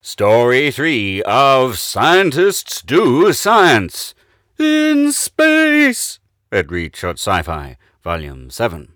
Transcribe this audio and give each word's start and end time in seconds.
Story 0.00 0.70
3 0.70 1.22
of 1.24 1.76
Scientists 1.76 2.82
Do 2.82 3.32
Science 3.32 4.14
in 4.56 5.10
Space 5.10 6.20
at 6.52 6.70
Read 6.70 6.94
Short 6.94 7.18
Sci-Fi, 7.18 7.76
Volume 8.04 8.48
7. 8.48 8.92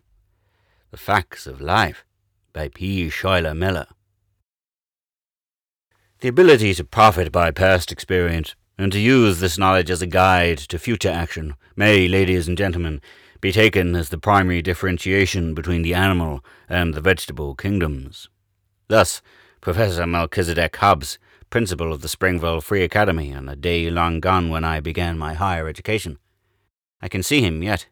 The 0.93 0.97
Facts 0.97 1.49
of 1.49 1.61
Life 1.61 2.05
by 2.53 2.69
P. 2.69 3.11
Schuyler 3.11 3.53
Miller. 3.53 3.89
The 6.21 6.29
ability 6.29 6.73
to 6.75 6.85
profit 6.85 7.33
by 7.33 7.51
past 7.51 7.91
experience 7.91 8.55
and 8.79 8.93
to 8.93 9.01
use 9.01 9.41
this 9.41 9.59
knowledge 9.59 9.91
as 9.91 10.03
a 10.03 10.07
guide 10.07 10.59
to 10.59 10.79
future 10.79 11.11
action 11.11 11.57
may, 11.75 12.07
ladies 12.07 12.47
and 12.47 12.57
gentlemen, 12.57 13.01
be 13.41 13.51
taken 13.51 13.97
as 13.97 14.11
the 14.11 14.19
primary 14.19 14.63
differentiation 14.63 15.53
between 15.53 15.83
the 15.83 15.95
animal 15.95 16.45
and 16.69 16.95
the 16.95 17.01
vegetable 17.01 17.57
kingdoms. 17.57 18.29
Thus, 18.87 19.21
Professor 19.63 20.09
Melchizedek 20.09 20.75
Hobbs, 20.75 21.21
principal 21.49 21.93
of 21.93 22.03
the 22.03 22.09
Springville 22.09 22.61
Free 22.61 22.83
Academy, 22.83 23.33
on 23.33 23.49
a 23.49 23.55
day 23.55 23.89
long 23.91 24.19
gone 24.19 24.51
when 24.51 24.65
I 24.65 24.81
began 24.81 25.17
my 25.17 25.35
higher 25.35 25.69
education. 25.69 26.19
I 27.01 27.07
can 27.07 27.23
see 27.23 27.43
him 27.43 27.63
yet. 27.63 27.87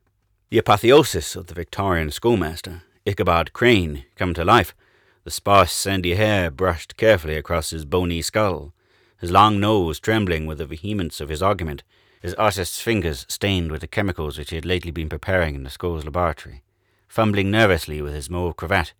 The 0.49 0.59
apotheosis 0.59 1.37
of 1.37 1.47
the 1.47 1.55
Victorian 1.55 2.11
schoolmaster, 2.11 2.83
Ichabod 3.07 3.53
Crane, 3.53 4.05
come 4.17 4.35
to 4.35 4.45
life, 4.45 4.75
the 5.23 5.31
sparse 5.31 5.71
sandy 5.73 6.17
hair 6.17 6.51
brushed 6.51 6.97
carefully 6.97 7.37
across 7.37 7.71
his 7.71 7.85
bony 7.85 8.21
skull, 8.21 8.75
his 9.21 9.31
long 9.31 9.61
nose 9.61 10.01
trembling 10.01 10.47
with 10.47 10.59
the 10.59 10.67
vehemence 10.67 11.21
of 11.21 11.29
his 11.29 11.41
argument, 11.41 11.85
his 12.21 12.35
artist's 12.35 12.83
fingers 12.83 13.27
stained 13.29 13.71
with 13.71 13.81
the 13.81 13.87
chemicals 13.87 14.39
which 14.39 14.51
he 14.51 14.57
had 14.57 14.67
lately 14.67 14.91
been 14.91 15.09
preparing 15.09 15.55
in 15.55 15.63
the 15.63 15.71
school's 15.71 16.05
laboratory, 16.05 16.65
fumbling 17.07 17.49
nervously 17.49 18.03
with 18.03 18.13
his 18.13 18.29
mauve 18.29 18.57
cravat, 18.57 18.93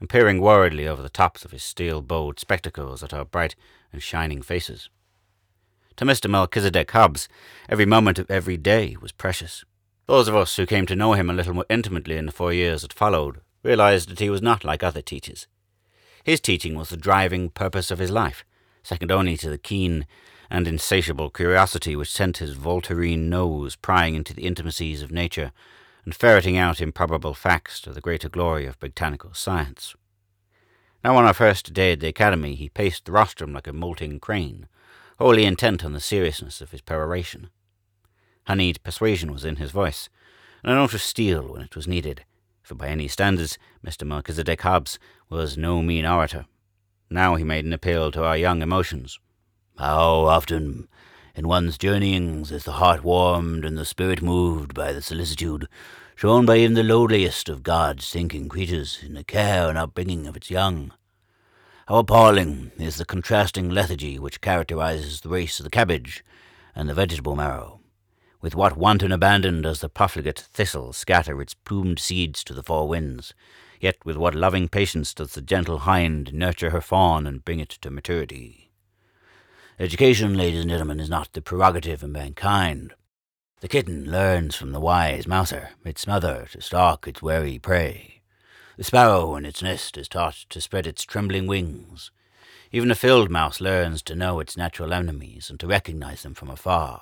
and 0.00 0.08
peering 0.08 0.40
worriedly 0.40 0.86
over 0.86 1.02
the 1.02 1.08
tops 1.08 1.44
of 1.44 1.50
his 1.50 1.62
steel-bowed 1.62 2.38
spectacles 2.38 3.02
at 3.02 3.12
our 3.12 3.24
bright 3.24 3.54
and 3.92 4.02
shining 4.02 4.42
faces. 4.42 4.88
To 5.96 6.04
Mr. 6.04 6.30
Melchizedek 6.30 6.90
Hobbs, 6.90 7.28
every 7.68 7.86
moment 7.86 8.18
of 8.18 8.30
every 8.30 8.56
day 8.56 8.96
was 9.00 9.10
precious. 9.10 9.64
Those 10.06 10.28
of 10.28 10.36
us 10.36 10.54
who 10.56 10.64
came 10.64 10.86
to 10.86 10.96
know 10.96 11.14
him 11.14 11.28
a 11.28 11.32
little 11.32 11.54
more 11.54 11.66
intimately 11.68 12.16
in 12.16 12.26
the 12.26 12.32
four 12.32 12.52
years 12.52 12.82
that 12.82 12.92
followed 12.92 13.40
realized 13.62 14.08
that 14.08 14.20
he 14.20 14.30
was 14.30 14.40
not 14.40 14.64
like 14.64 14.82
other 14.82 15.02
teachers. 15.02 15.46
His 16.22 16.40
teaching 16.40 16.76
was 16.76 16.90
the 16.90 16.96
driving 16.96 17.50
purpose 17.50 17.90
of 17.90 17.98
his 17.98 18.10
life, 18.10 18.44
second 18.82 19.10
only 19.10 19.36
to 19.38 19.50
the 19.50 19.58
keen 19.58 20.06
and 20.50 20.66
insatiable 20.66 21.30
curiosity 21.30 21.96
which 21.96 22.12
sent 22.12 22.38
his 22.38 22.56
Voltairine 22.56 23.28
nose 23.28 23.76
prying 23.76 24.14
into 24.14 24.32
the 24.32 24.46
intimacies 24.46 25.02
of 25.02 25.10
nature 25.10 25.52
and 26.04 26.14
ferreting 26.14 26.56
out 26.56 26.80
improbable 26.80 27.34
facts 27.34 27.80
to 27.80 27.92
the 27.92 28.00
greater 28.00 28.28
glory 28.28 28.66
of 28.66 28.80
botanical 28.80 29.34
science. 29.34 29.94
Now 31.04 31.16
on 31.16 31.24
our 31.24 31.34
first 31.34 31.72
day 31.72 31.92
at 31.92 32.00
the 32.00 32.08
academy 32.08 32.54
he 32.54 32.68
paced 32.68 33.04
the 33.04 33.12
rostrum 33.12 33.52
like 33.52 33.66
a 33.66 33.72
molting 33.72 34.18
crane, 34.18 34.68
wholly 35.18 35.44
intent 35.44 35.84
on 35.84 35.92
the 35.92 36.00
seriousness 36.00 36.60
of 36.60 36.70
his 36.70 36.80
peroration. 36.80 37.50
Honeyed 38.46 38.82
persuasion 38.82 39.32
was 39.32 39.44
in 39.44 39.56
his 39.56 39.70
voice, 39.70 40.08
and 40.62 40.72
a 40.72 40.74
note 40.74 40.94
of 40.94 41.02
steel 41.02 41.52
when 41.52 41.62
it 41.62 41.76
was 41.76 41.86
needed, 41.86 42.24
for 42.62 42.74
by 42.74 42.88
any 42.88 43.08
standards 43.08 43.58
Mr. 43.86 44.06
Melchizedek 44.06 44.62
Hobbs 44.62 44.98
was 45.28 45.56
no 45.56 45.82
mean 45.82 46.04
orator. 46.04 46.46
Now 47.10 47.36
he 47.36 47.44
made 47.44 47.64
an 47.64 47.72
appeal 47.72 48.10
to 48.12 48.24
our 48.24 48.36
young 48.36 48.60
emotions. 48.62 49.18
How 49.78 50.26
often 50.26 50.88
in 51.38 51.46
one's 51.46 51.78
journeyings 51.78 52.50
is 52.50 52.64
the 52.64 52.72
heart 52.72 53.04
warmed 53.04 53.64
and 53.64 53.78
the 53.78 53.84
spirit 53.84 54.20
moved 54.20 54.74
by 54.74 54.92
the 54.92 55.00
solicitude 55.00 55.68
shown 56.16 56.44
by 56.44 56.56
even 56.56 56.74
the 56.74 56.82
lowliest 56.82 57.48
of 57.48 57.62
God's 57.62 58.10
thinking 58.10 58.48
creatures 58.48 58.98
in 59.04 59.14
the 59.14 59.22
care 59.22 59.68
and 59.68 59.78
upbringing 59.78 60.26
of 60.26 60.36
its 60.36 60.50
young. 60.50 60.92
How 61.86 61.98
appalling 61.98 62.72
is 62.76 62.96
the 62.96 63.04
contrasting 63.04 63.70
lethargy 63.70 64.18
which 64.18 64.40
characterizes 64.40 65.20
the 65.20 65.28
race 65.28 65.60
of 65.60 65.64
the 65.64 65.70
cabbage 65.70 66.24
and 66.74 66.88
the 66.88 66.94
vegetable 66.94 67.36
marrow. 67.36 67.78
With 68.40 68.56
what 68.56 68.76
wanton 68.76 69.12
abandon 69.12 69.62
does 69.62 69.80
the 69.80 69.88
profligate 69.88 70.40
thistle 70.40 70.92
scatter 70.92 71.40
its 71.40 71.54
plumed 71.54 72.00
seeds 72.00 72.42
to 72.44 72.52
the 72.52 72.64
four 72.64 72.88
winds, 72.88 73.32
yet 73.80 74.04
with 74.04 74.16
what 74.16 74.34
loving 74.34 74.66
patience 74.66 75.14
does 75.14 75.34
the 75.34 75.40
gentle 75.40 75.78
hind 75.78 76.34
nurture 76.34 76.70
her 76.70 76.80
fawn 76.80 77.28
and 77.28 77.44
bring 77.44 77.60
it 77.60 77.70
to 77.82 77.92
maturity. 77.92 78.67
Education, 79.80 80.36
ladies 80.36 80.62
and 80.62 80.70
gentlemen, 80.70 80.98
is 80.98 81.08
not 81.08 81.32
the 81.32 81.40
prerogative 81.40 82.02
of 82.02 82.10
mankind. 82.10 82.94
The 83.60 83.68
kitten 83.68 84.10
learns 84.10 84.56
from 84.56 84.72
the 84.72 84.80
wise 84.80 85.24
mouser, 85.28 85.70
its 85.84 86.04
mother, 86.04 86.48
to 86.50 86.60
stalk 86.60 87.06
its 87.06 87.22
wary 87.22 87.60
prey. 87.60 88.22
The 88.76 88.82
sparrow 88.82 89.36
in 89.36 89.44
its 89.44 89.62
nest 89.62 89.96
is 89.96 90.08
taught 90.08 90.34
to 90.48 90.60
spread 90.60 90.88
its 90.88 91.04
trembling 91.04 91.46
wings. 91.46 92.10
Even 92.72 92.90
a 92.90 92.96
field 92.96 93.30
mouse 93.30 93.60
learns 93.60 94.02
to 94.02 94.16
know 94.16 94.40
its 94.40 94.56
natural 94.56 94.92
enemies 94.92 95.48
and 95.48 95.60
to 95.60 95.68
recognize 95.68 96.24
them 96.24 96.34
from 96.34 96.50
afar. 96.50 97.00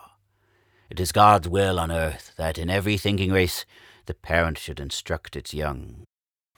It 0.91 1.00
is 1.00 1.12
God's 1.12 1.48
will 1.48 1.81
on 1.81 1.91
earth 1.91 2.34
that 2.37 2.58
in 2.58 2.69
every 2.69 2.98
thinking 2.98 3.32
race 3.32 3.64
the 4.04 4.12
parent 4.12 4.58
should 4.58 4.81
instruct 4.81 5.34
its 5.34 5.54
young. 5.54 6.04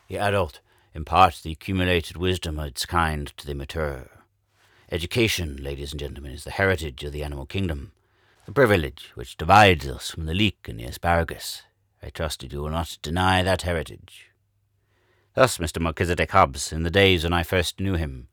The 0.09 0.19
adult 0.19 0.63
imparts 0.95 1.41
the 1.41 1.53
accumulated 1.53 2.17
wisdom 2.17 2.59
of 2.59 2.67
its 2.67 2.87
kind 2.87 3.29
to 3.37 3.47
the 3.47 3.55
mature. 3.55 4.18
Education, 4.91 5.59
ladies 5.61 5.93
and 5.93 6.01
gentlemen, 6.01 6.33
is 6.33 6.45
the 6.45 6.51
heritage 6.53 7.05
of 7.05 7.13
the 7.13 7.23
animal 7.23 7.45
kingdom, 7.45 7.93
the 8.47 8.53
privilege 8.53 9.11
which 9.15 9.37
divides 9.37 9.87
us 9.87 10.11
from 10.11 10.25
the 10.25 10.33
leek 10.33 10.67
and 10.67 10.81
the 10.81 10.85
asparagus. 10.85 11.63
I 12.03 12.09
trust 12.09 12.41
that 12.41 12.55
you 12.55 12.63
will 12.63 12.71
not 12.71 12.97
deny 13.03 13.43
that 13.43 13.63
heritage. 13.63 14.31
Thus, 15.35 15.59
Mr. 15.59 15.79
Melchizedek 15.79 16.31
Hobbs, 16.31 16.73
in 16.73 16.85
the 16.85 16.91
days 16.91 17.25
when 17.25 17.35
I 17.35 17.43
first 17.43 17.81
knew 17.81 17.97
him. 17.97 18.29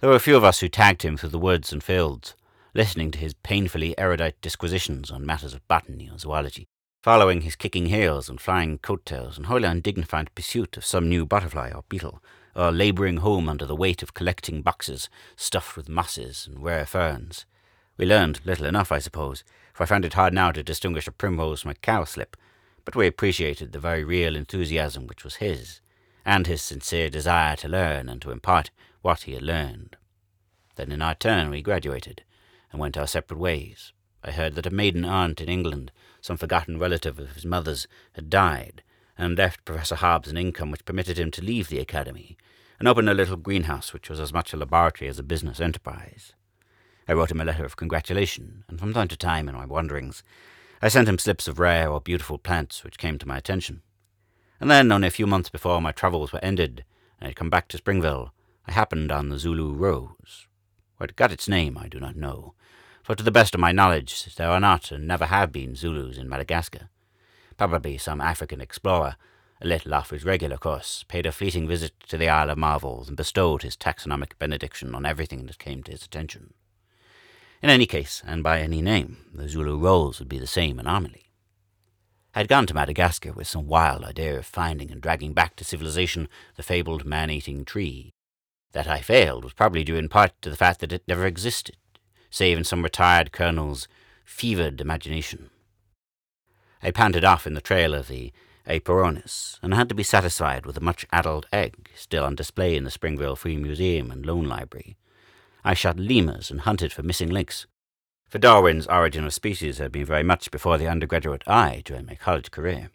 There 0.00 0.08
were 0.08 0.16
a 0.16 0.20
few 0.20 0.38
of 0.38 0.44
us 0.44 0.60
who 0.60 0.70
tagged 0.70 1.02
him 1.02 1.18
through 1.18 1.28
the 1.28 1.38
woods 1.38 1.70
and 1.70 1.84
fields, 1.84 2.34
listening 2.72 3.10
to 3.10 3.18
his 3.18 3.34
painfully 3.34 3.94
erudite 3.98 4.40
disquisitions 4.40 5.10
on 5.10 5.26
matters 5.26 5.52
of 5.52 5.68
botany 5.68 6.08
or 6.08 6.16
zoology, 6.18 6.66
following 7.02 7.42
his 7.42 7.56
kicking 7.56 7.86
heels 7.86 8.30
and 8.30 8.40
flying 8.40 8.78
coat-tails 8.78 9.36
in 9.36 9.44
wholly 9.44 9.68
undignified 9.68 10.34
pursuit 10.34 10.78
of 10.78 10.86
some 10.86 11.10
new 11.10 11.26
butterfly 11.26 11.70
or 11.74 11.84
beetle, 11.90 12.22
or 12.56 12.70
labouring 12.70 13.18
home 13.18 13.48
under 13.48 13.66
the 13.66 13.76
weight 13.76 14.02
of 14.02 14.14
collecting 14.14 14.62
boxes 14.62 15.08
stuffed 15.36 15.76
with 15.76 15.88
mosses 15.88 16.46
and 16.46 16.62
rare 16.62 16.86
ferns. 16.86 17.46
We 17.96 18.06
learned 18.06 18.40
little 18.44 18.66
enough, 18.66 18.92
I 18.92 18.98
suppose, 18.98 19.44
for 19.72 19.82
I 19.82 19.86
found 19.86 20.04
it 20.04 20.14
hard 20.14 20.32
now 20.32 20.52
to 20.52 20.62
distinguish 20.62 21.06
a 21.06 21.12
primrose 21.12 21.62
from 21.62 21.72
a 21.72 21.74
cowslip, 21.74 22.36
but 22.84 22.96
we 22.96 23.06
appreciated 23.06 23.72
the 23.72 23.78
very 23.78 24.04
real 24.04 24.36
enthusiasm 24.36 25.06
which 25.06 25.24
was 25.24 25.36
his, 25.36 25.80
and 26.24 26.46
his 26.46 26.62
sincere 26.62 27.10
desire 27.10 27.56
to 27.56 27.68
learn 27.68 28.08
and 28.08 28.20
to 28.22 28.30
impart 28.30 28.70
what 29.02 29.22
he 29.22 29.32
had 29.34 29.42
learned. 29.42 29.96
Then 30.76 30.92
in 30.92 31.02
our 31.02 31.14
turn 31.14 31.50
we 31.50 31.62
graduated, 31.62 32.24
and 32.70 32.80
went 32.80 32.96
our 32.96 33.06
separate 33.06 33.38
ways. 33.38 33.92
I 34.22 34.30
heard 34.30 34.54
that 34.54 34.66
a 34.66 34.70
maiden 34.70 35.04
aunt 35.04 35.40
in 35.40 35.48
England, 35.48 35.92
some 36.20 36.36
forgotten 36.36 36.78
relative 36.78 37.18
of 37.18 37.32
his 37.32 37.44
mother's, 37.44 37.86
had 38.14 38.30
died, 38.30 38.82
and 39.16 39.38
left 39.38 39.64
Professor 39.64 39.96
Hobbs 39.96 40.28
an 40.28 40.36
income 40.36 40.70
which 40.70 40.84
permitted 40.84 41.18
him 41.18 41.30
to 41.32 41.44
leave 41.44 41.68
the 41.68 41.78
academy 41.78 42.36
and 42.78 42.88
opened 42.88 43.08
a 43.08 43.14
little 43.14 43.36
greenhouse 43.36 43.92
which 43.92 44.10
was 44.10 44.20
as 44.20 44.32
much 44.32 44.52
a 44.52 44.56
laboratory 44.56 45.08
as 45.08 45.18
a 45.18 45.22
business 45.22 45.60
enterprise. 45.60 46.32
I 47.06 47.12
wrote 47.12 47.30
him 47.30 47.40
a 47.40 47.44
letter 47.44 47.64
of 47.64 47.76
congratulation, 47.76 48.64
and 48.68 48.78
from 48.78 48.94
time 48.94 49.08
to 49.08 49.16
time 49.16 49.48
in 49.48 49.54
my 49.54 49.66
wanderings 49.66 50.22
I 50.82 50.88
sent 50.88 51.08
him 51.08 51.18
slips 51.18 51.48
of 51.48 51.58
rare 51.58 51.90
or 51.90 52.00
beautiful 52.00 52.38
plants 52.38 52.84
which 52.84 52.98
came 52.98 53.18
to 53.18 53.28
my 53.28 53.38
attention. 53.38 53.82
And 54.60 54.70
then, 54.70 54.92
only 54.92 55.08
a 55.08 55.10
few 55.10 55.26
months 55.26 55.48
before 55.48 55.80
my 55.80 55.92
travels 55.92 56.32
were 56.32 56.44
ended, 56.44 56.84
and 57.18 57.26
I 57.26 57.30
had 57.30 57.36
come 57.36 57.50
back 57.50 57.68
to 57.68 57.78
Springville, 57.78 58.32
I 58.66 58.72
happened 58.72 59.10
on 59.10 59.28
the 59.28 59.38
Zulu 59.38 59.72
rose. 59.72 60.46
Where 60.96 61.08
it 61.08 61.16
got 61.16 61.32
its 61.32 61.48
name 61.48 61.76
I 61.76 61.88
do 61.88 61.98
not 61.98 62.16
know, 62.16 62.54
for 63.02 63.14
to 63.14 63.22
the 63.22 63.30
best 63.30 63.54
of 63.54 63.60
my 63.60 63.72
knowledge 63.72 64.34
there 64.36 64.50
are 64.50 64.60
not 64.60 64.90
and 64.90 65.06
never 65.06 65.26
have 65.26 65.52
been 65.52 65.74
Zulus 65.74 66.16
in 66.16 66.28
Madagascar. 66.28 66.88
Probably 67.56 67.98
some 67.98 68.20
African 68.20 68.60
explorer, 68.60 69.16
a 69.64 69.66
little 69.66 69.94
off 69.94 70.10
his 70.10 70.24
regular 70.24 70.58
course, 70.58 71.04
paid 71.08 71.24
a 71.24 71.32
fleeting 71.32 71.66
visit 71.66 71.92
to 72.08 72.18
the 72.18 72.28
Isle 72.28 72.50
of 72.50 72.58
Marvels 72.58 73.08
and 73.08 73.16
bestowed 73.16 73.62
his 73.62 73.76
taxonomic 73.76 74.38
benediction 74.38 74.94
on 74.94 75.06
everything 75.06 75.46
that 75.46 75.58
came 75.58 75.82
to 75.84 75.92
his 75.92 76.04
attention. 76.04 76.52
In 77.62 77.70
any 77.70 77.86
case, 77.86 78.22
and 78.26 78.42
by 78.42 78.60
any 78.60 78.82
name, 78.82 79.16
the 79.32 79.48
Zulu 79.48 79.78
rose 79.78 80.18
would 80.18 80.28
be 80.28 80.38
the 80.38 80.46
same 80.46 80.78
anomaly. 80.78 81.30
I 82.34 82.40
had 82.40 82.48
gone 82.48 82.66
to 82.66 82.74
Madagascar 82.74 83.32
with 83.32 83.46
some 83.46 83.66
wild 83.66 84.04
idea 84.04 84.36
of 84.36 84.44
finding 84.44 84.90
and 84.90 85.00
dragging 85.00 85.32
back 85.32 85.56
to 85.56 85.64
civilization 85.64 86.28
the 86.56 86.62
fabled 86.62 87.06
man-eating 87.06 87.64
tree. 87.64 88.12
That 88.72 88.88
I 88.88 89.00
failed 89.00 89.44
was 89.44 89.54
probably 89.54 89.84
due 89.84 89.96
in 89.96 90.08
part 90.08 90.32
to 90.42 90.50
the 90.50 90.56
fact 90.56 90.80
that 90.80 90.92
it 90.92 91.04
never 91.08 91.24
existed, 91.24 91.76
save 92.28 92.58
in 92.58 92.64
some 92.64 92.82
retired 92.82 93.32
colonel's 93.32 93.88
fevered 94.24 94.80
imagination. 94.80 95.50
I 96.82 96.90
panted 96.90 97.24
off 97.24 97.46
in 97.46 97.54
the 97.54 97.60
trail 97.62 97.94
of 97.94 98.08
the 98.08 98.32
Aepyornis, 98.66 99.58
and 99.62 99.74
had 99.74 99.88
to 99.88 99.94
be 99.94 100.02
satisfied 100.02 100.64
with 100.64 100.76
a 100.76 100.82
much 100.82 101.06
addled 101.12 101.46
egg 101.52 101.90
still 101.94 102.24
on 102.24 102.34
display 102.34 102.76
in 102.76 102.84
the 102.84 102.90
Springville 102.90 103.36
Free 103.36 103.56
Museum 103.56 104.10
and 104.10 104.24
Loan 104.24 104.44
Library. 104.44 104.96
I 105.64 105.74
shot 105.74 105.98
lemurs 105.98 106.50
and 106.50 106.62
hunted 106.62 106.92
for 106.92 107.02
missing 107.02 107.28
links. 107.28 107.66
For 108.28 108.38
Darwin's 108.38 108.86
Origin 108.86 109.24
of 109.24 109.34
Species 109.34 109.78
had 109.78 109.92
been 109.92 110.06
very 110.06 110.22
much 110.22 110.50
before 110.50 110.78
the 110.78 110.88
undergraduate 110.88 111.46
eye 111.46 111.82
during 111.84 112.06
my 112.06 112.14
college 112.14 112.50
career. 112.50 112.90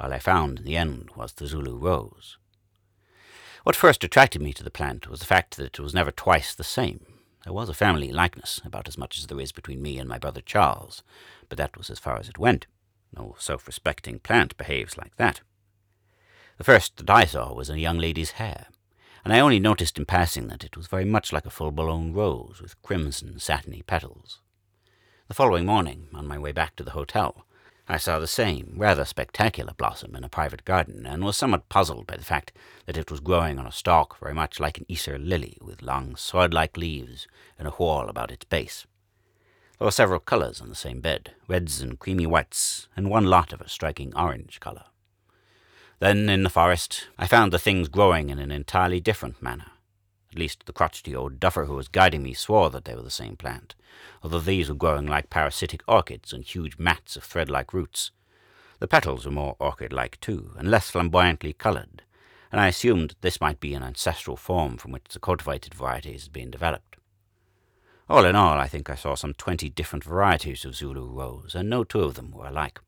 All 0.00 0.12
I 0.12 0.18
found 0.18 0.58
in 0.58 0.64
the 0.64 0.76
end 0.76 1.10
was 1.14 1.32
the 1.32 1.46
Zulu 1.46 1.76
rose. 1.78 2.38
What 3.62 3.76
first 3.76 4.04
attracted 4.04 4.42
me 4.42 4.52
to 4.52 4.64
the 4.64 4.70
plant 4.70 5.08
was 5.08 5.20
the 5.20 5.26
fact 5.26 5.56
that 5.56 5.78
it 5.78 5.82
was 5.82 5.94
never 5.94 6.10
twice 6.10 6.54
the 6.54 6.64
same. 6.64 7.06
There 7.44 7.52
was 7.52 7.68
a 7.68 7.74
family 7.74 8.10
likeness, 8.10 8.60
about 8.64 8.88
as 8.88 8.98
much 8.98 9.18
as 9.18 9.26
there 9.26 9.40
is 9.40 9.52
between 9.52 9.80
me 9.80 9.98
and 9.98 10.08
my 10.08 10.18
brother 10.18 10.40
Charles, 10.40 11.02
but 11.48 11.58
that 11.58 11.76
was 11.76 11.90
as 11.90 11.98
far 11.98 12.18
as 12.18 12.28
it 12.28 12.38
went. 12.38 12.66
No 13.16 13.36
self 13.38 13.66
respecting 13.66 14.18
plant 14.18 14.56
behaves 14.56 14.96
like 14.98 15.16
that. 15.16 15.40
The 16.58 16.64
first 16.64 16.96
that 16.98 17.10
I 17.10 17.24
saw 17.24 17.52
was 17.52 17.70
a 17.70 17.78
young 17.78 17.98
lady's 17.98 18.32
hair, 18.32 18.66
and 19.24 19.32
I 19.32 19.40
only 19.40 19.58
noticed 19.58 19.98
in 19.98 20.04
passing 20.04 20.48
that 20.48 20.64
it 20.64 20.76
was 20.76 20.86
very 20.86 21.04
much 21.04 21.32
like 21.32 21.46
a 21.46 21.50
full 21.50 21.70
blown 21.70 22.12
rose 22.12 22.60
with 22.60 22.80
crimson 22.82 23.38
satiny 23.38 23.82
petals. 23.82 24.40
The 25.28 25.34
following 25.34 25.66
morning, 25.66 26.08
on 26.12 26.26
my 26.26 26.38
way 26.38 26.52
back 26.52 26.76
to 26.76 26.84
the 26.84 26.92
hotel, 26.92 27.46
I 27.88 27.98
saw 27.98 28.18
the 28.18 28.26
same 28.26 28.74
rather 28.76 29.04
spectacular 29.04 29.74
blossom 29.74 30.16
in 30.16 30.24
a 30.24 30.28
private 30.28 30.64
garden, 30.64 31.06
and 31.06 31.22
was 31.22 31.36
somewhat 31.36 31.68
puzzled 31.68 32.06
by 32.06 32.16
the 32.16 32.24
fact 32.24 32.52
that 32.86 32.96
it 32.96 33.10
was 33.10 33.20
growing 33.20 33.58
on 33.58 33.66
a 33.66 33.72
stalk 33.72 34.18
very 34.18 34.34
much 34.34 34.58
like 34.58 34.78
an 34.78 34.86
Easter 34.88 35.18
lily, 35.18 35.58
with 35.60 35.82
long 35.82 36.16
sword-like 36.16 36.76
leaves 36.76 37.26
and 37.58 37.68
a 37.68 37.72
whorl 37.72 38.08
about 38.08 38.30
its 38.30 38.44
base. 38.44 38.86
There 39.78 39.86
were 39.86 39.90
several 39.90 40.20
colours 40.20 40.60
on 40.60 40.68
the 40.68 40.76
same 40.76 41.00
bed, 41.00 41.34
reds 41.48 41.80
and 41.80 41.98
creamy 41.98 42.26
whites, 42.26 42.88
and 42.96 43.10
one 43.10 43.26
lot 43.26 43.52
of 43.52 43.60
a 43.60 43.68
striking 43.68 44.16
orange 44.16 44.60
colour. 44.60 44.84
Then, 45.98 46.28
in 46.28 46.44
the 46.44 46.50
forest, 46.50 47.08
I 47.18 47.26
found 47.26 47.52
the 47.52 47.58
things 47.58 47.88
growing 47.88 48.30
in 48.30 48.38
an 48.38 48.52
entirely 48.52 49.00
different 49.00 49.42
manner. 49.42 49.72
At 50.30 50.38
least 50.38 50.66
the 50.66 50.72
crotchety 50.72 51.14
old 51.14 51.40
duffer 51.40 51.64
who 51.64 51.74
was 51.74 51.88
guiding 51.88 52.22
me 52.22 52.34
swore 52.34 52.70
that 52.70 52.84
they 52.84 52.94
were 52.94 53.02
the 53.02 53.10
same 53.10 53.36
plant, 53.36 53.74
although 54.22 54.40
these 54.40 54.68
were 54.68 54.74
growing 54.76 55.06
like 55.06 55.28
parasitic 55.28 55.82
orchids 55.88 56.32
on 56.32 56.42
huge 56.42 56.78
mats 56.78 57.16
of 57.16 57.24
thread-like 57.24 57.72
roots. 57.72 58.12
The 58.78 58.88
petals 58.88 59.24
were 59.24 59.32
more 59.32 59.56
orchid-like 59.58 60.20
too, 60.20 60.52
and 60.56 60.70
less 60.70 60.90
flamboyantly 60.90 61.52
coloured, 61.52 62.02
and 62.52 62.60
I 62.60 62.68
assumed 62.68 63.10
that 63.10 63.22
this 63.22 63.40
might 63.40 63.58
be 63.58 63.74
an 63.74 63.82
ancestral 63.82 64.36
form 64.36 64.76
from 64.76 64.92
which 64.92 65.08
the 65.10 65.18
cultivated 65.18 65.74
varieties 65.74 66.24
had 66.24 66.32
been 66.32 66.50
developed. 66.50 66.96
All 68.08 68.26
in 68.26 68.36
all, 68.36 68.58
I 68.58 68.68
think 68.68 68.90
I 68.90 68.96
saw 68.96 69.14
some 69.14 69.32
twenty 69.32 69.70
different 69.70 70.04
varieties 70.04 70.64
of 70.64 70.76
Zulu 70.76 71.06
rose, 71.06 71.54
and 71.54 71.70
no 71.70 71.84
two 71.84 72.00
of 72.00 72.14
them 72.14 72.32
were 72.32 72.46
alike. 72.46 72.80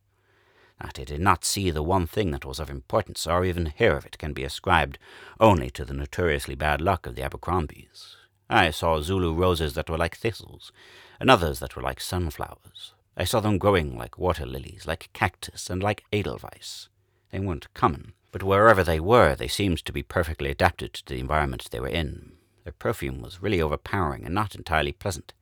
That 0.79 0.99
I 0.99 1.05
did 1.05 1.21
not 1.21 1.45
see 1.45 1.71
the 1.71 1.83
one 1.83 2.07
thing 2.07 2.33
that 2.33 2.45
was 2.45 2.61
of 2.61 2.69
importance, 2.69 3.27
or 3.27 3.43
even 3.43 3.67
hear 3.67 3.97
of 3.97 4.05
it, 4.05 4.19
can 4.19 4.35
be 4.35 4.45
ascribed 4.45 4.99
only 5.41 5.71
to 5.71 5.87
the 5.87 5.95
notoriously 5.95 6.55
bad 6.55 6.83
luck 6.83 7.07
of 7.07 7.15
the 7.15 7.23
Abercrombies. 7.23 8.17
I 8.51 8.71
saw 8.71 9.01
Zulu 9.01 9.33
roses 9.33 9.73
that 9.73 9.89
were 9.89 9.97
like 9.97 10.17
thistles, 10.17 10.71
and 11.19 11.31
others 11.31 11.61
that 11.61 11.77
were 11.77 11.83
like 11.83 12.01
sunflowers. 12.01 12.93
I 13.17 13.25
saw 13.25 13.41
them 13.41 13.57
growing 13.57 13.97
like 13.97 14.19
water 14.19 14.45
lilies, 14.45 14.87
like 14.87 15.09
cactus, 15.15 15.71
and 15.71 15.83
like 15.83 16.05
edelweiss. 16.13 16.91
They 17.33 17.41
weren't 17.41 17.73
common, 17.73 18.13
but 18.31 18.43
wherever 18.43 18.85
they 18.85 19.01
were, 19.01 19.35
they 19.35 19.49
seemed 19.49 19.83
to 19.87 19.93
be 19.93 20.03
perfectly 20.03 20.51
adapted 20.51 20.93
to 20.93 21.07
the 21.07 21.21
environment 21.21 21.69
they 21.71 21.81
were 21.81 21.89
in. 21.89 22.33
Their 22.67 22.73
perfume 22.73 23.23
was 23.23 23.41
really 23.41 23.63
overpowering 23.63 24.25
and 24.25 24.35
not 24.35 24.57
entirely 24.57 24.91
pleasant, 24.91 25.33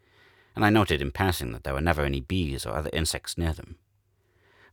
and 0.55 0.63
I 0.63 0.69
noted 0.69 1.01
in 1.01 1.11
passing 1.11 1.53
that 1.53 1.65
there 1.65 1.73
were 1.73 1.81
never 1.81 2.03
any 2.05 2.21
bees 2.21 2.67
or 2.67 2.75
other 2.75 2.91
insects 2.93 3.39
near 3.39 3.55
them. 3.55 3.79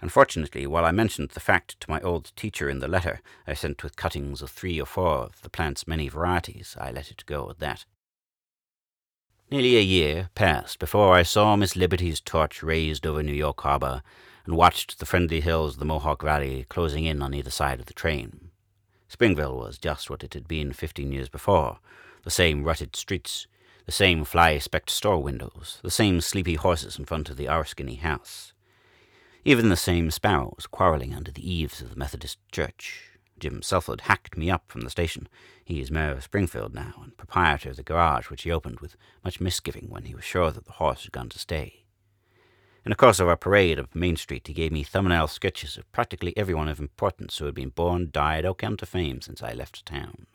Unfortunately, 0.01 0.67
while 0.67 0.83
I 0.83 0.91
mentioned 0.91 1.29
the 1.29 1.39
fact 1.39 1.79
to 1.79 1.89
my 1.89 2.01
old 2.01 2.33
teacher 2.35 2.69
in 2.69 2.79
the 2.79 2.89
letter 2.89 3.21
I 3.47 3.53
sent 3.53 3.83
with 3.83 3.95
cuttings 3.95 4.41
of 4.41 4.51
three 4.51 4.81
or 4.81 4.85
four 4.85 5.19
of 5.19 5.41
the 5.43 5.49
plant's 5.49 5.87
many 5.87 6.09
varieties, 6.09 6.75
I 6.77 6.91
let 6.91 7.09
it 7.09 7.25
go 7.25 7.49
at 7.49 7.59
that. 7.59 7.85
Nearly 9.49 9.77
a 9.77 9.81
year 9.81 10.29
passed 10.35 10.77
before 10.77 11.13
I 11.13 11.23
saw 11.23 11.55
Miss 11.55 11.77
Liberty's 11.77 12.19
torch 12.19 12.61
raised 12.61 13.07
over 13.07 13.23
New 13.23 13.31
York 13.31 13.61
Harbor 13.61 14.03
and 14.45 14.57
watched 14.57 14.99
the 14.99 15.05
friendly 15.05 15.39
hills 15.39 15.75
of 15.75 15.79
the 15.79 15.85
Mohawk 15.85 16.21
Valley 16.21 16.65
closing 16.67 17.05
in 17.05 17.21
on 17.21 17.33
either 17.33 17.49
side 17.49 17.79
of 17.79 17.85
the 17.85 17.93
train. 17.93 18.51
Springville 19.07 19.57
was 19.57 19.77
just 19.77 20.09
what 20.09 20.21
it 20.21 20.33
had 20.33 20.49
been 20.49 20.73
fifteen 20.73 21.13
years 21.13 21.29
before 21.29 21.79
the 22.23 22.31
same 22.31 22.63
rutted 22.63 22.95
streets, 22.95 23.47
the 23.85 23.91
same 23.91 24.23
fly 24.23 24.57
specked 24.57 24.89
store 24.89 25.21
windows, 25.21 25.79
the 25.83 25.91
same 25.91 26.21
sleepy 26.21 26.55
horses 26.55 26.97
in 26.97 27.05
front 27.05 27.29
of 27.29 27.37
the 27.37 27.47
Arskinny 27.47 27.99
house. 27.99 28.53
Even 29.43 29.69
the 29.69 29.75
same 29.75 30.11
sparrows 30.11 30.67
quarrelling 30.69 31.13
under 31.15 31.31
the 31.31 31.51
eaves 31.51 31.81
of 31.81 31.89
the 31.89 31.95
Methodist 31.95 32.37
church. 32.51 33.11
Jim 33.39 33.61
Selford 33.61 34.01
hacked 34.01 34.37
me 34.37 34.51
up 34.51 34.65
from 34.67 34.81
the 34.81 34.89
station. 34.91 35.27
He 35.65 35.81
is 35.81 35.89
mayor 35.89 36.11
of 36.11 36.23
Springfield 36.23 36.75
now, 36.75 36.93
and 37.01 37.17
proprietor 37.17 37.71
of 37.71 37.75
the 37.77 37.83
garage 37.83 38.29
which 38.29 38.43
he 38.43 38.51
opened 38.51 38.81
with 38.81 38.95
much 39.23 39.41
misgiving 39.41 39.89
when 39.89 40.03
he 40.03 40.13
was 40.13 40.23
sure 40.23 40.51
that 40.51 40.65
the 40.65 40.73
horse 40.73 41.03
had 41.03 41.11
gone 41.11 41.29
to 41.29 41.39
stay. 41.39 41.85
In 42.85 42.91
the 42.91 42.95
course 42.95 43.19
of 43.19 43.27
our 43.27 43.35
parade 43.35 43.79
up 43.79 43.95
Main 43.95 44.15
Street, 44.15 44.47
he 44.47 44.53
gave 44.53 44.71
me 44.71 44.83
thumbnail 44.83 45.27
sketches 45.27 45.77
of 45.77 45.91
practically 45.91 46.35
everyone 46.37 46.67
of 46.67 46.79
importance 46.79 47.37
who 47.37 47.45
had 47.45 47.55
been 47.55 47.69
born, 47.69 48.09
died, 48.11 48.45
or 48.45 48.53
come 48.53 48.77
to 48.77 48.85
fame 48.85 49.21
since 49.21 49.41
I 49.41 49.53
left 49.53 49.85
town. 49.85 50.27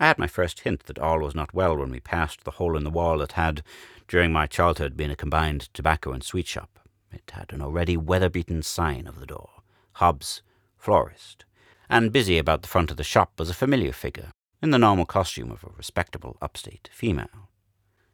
I 0.00 0.06
had 0.06 0.18
my 0.18 0.28
first 0.28 0.60
hint 0.60 0.84
that 0.84 0.98
all 1.00 1.18
was 1.18 1.34
not 1.34 1.52
well 1.52 1.76
when 1.76 1.90
we 1.90 1.98
passed 1.98 2.44
the 2.44 2.52
hole 2.52 2.76
in 2.76 2.84
the 2.84 2.90
wall 2.90 3.18
that 3.18 3.32
had, 3.32 3.62
during 4.06 4.32
my 4.32 4.46
childhood, 4.46 4.96
been 4.96 5.10
a 5.10 5.16
combined 5.16 5.68
tobacco 5.74 6.12
and 6.12 6.22
sweet 6.22 6.46
shop. 6.46 6.78
It 7.12 7.30
had 7.32 7.52
an 7.52 7.60
already 7.60 7.96
weather-beaten 7.96 8.62
sign 8.62 9.08
over 9.08 9.18
the 9.18 9.26
door, 9.26 9.50
Hobbs, 9.94 10.42
florist, 10.76 11.44
and 11.90 12.12
busy 12.12 12.38
about 12.38 12.62
the 12.62 12.68
front 12.68 12.92
of 12.92 12.96
the 12.96 13.02
shop 13.02 13.32
was 13.38 13.50
a 13.50 13.54
familiar 13.54 13.92
figure, 13.92 14.30
in 14.62 14.70
the 14.70 14.78
normal 14.78 15.04
costume 15.04 15.50
of 15.50 15.64
a 15.64 15.70
respectable 15.76 16.36
upstate 16.40 16.88
female. 16.92 17.48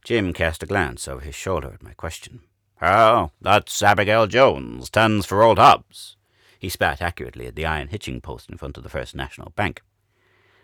Jim 0.05 0.33
cast 0.33 0.63
a 0.63 0.67
glance 0.67 1.07
over 1.07 1.21
his 1.21 1.35
shoulder 1.35 1.71
at 1.75 1.83
my 1.83 1.93
question. 1.93 2.41
Oh, 2.81 3.31
that's 3.43 3.83
Abigail 3.83 4.27
Jones, 4.27 4.89
tons 4.89 5.27
for 5.27 5.43
old 5.43 5.59
Hobbs. 5.59 6.17
He 6.59 6.71
spat 6.71 7.03
accurately 7.03 7.47
at 7.47 7.57
the 7.57 7.67
iron 7.67 7.89
hitching 7.89 8.23
post 8.23 8.49
in 8.49 8.57
front 8.57 8.79
of 8.79 8.85
the 8.85 8.89
First 8.89 9.15
National 9.15 9.51
Bank. 9.51 9.83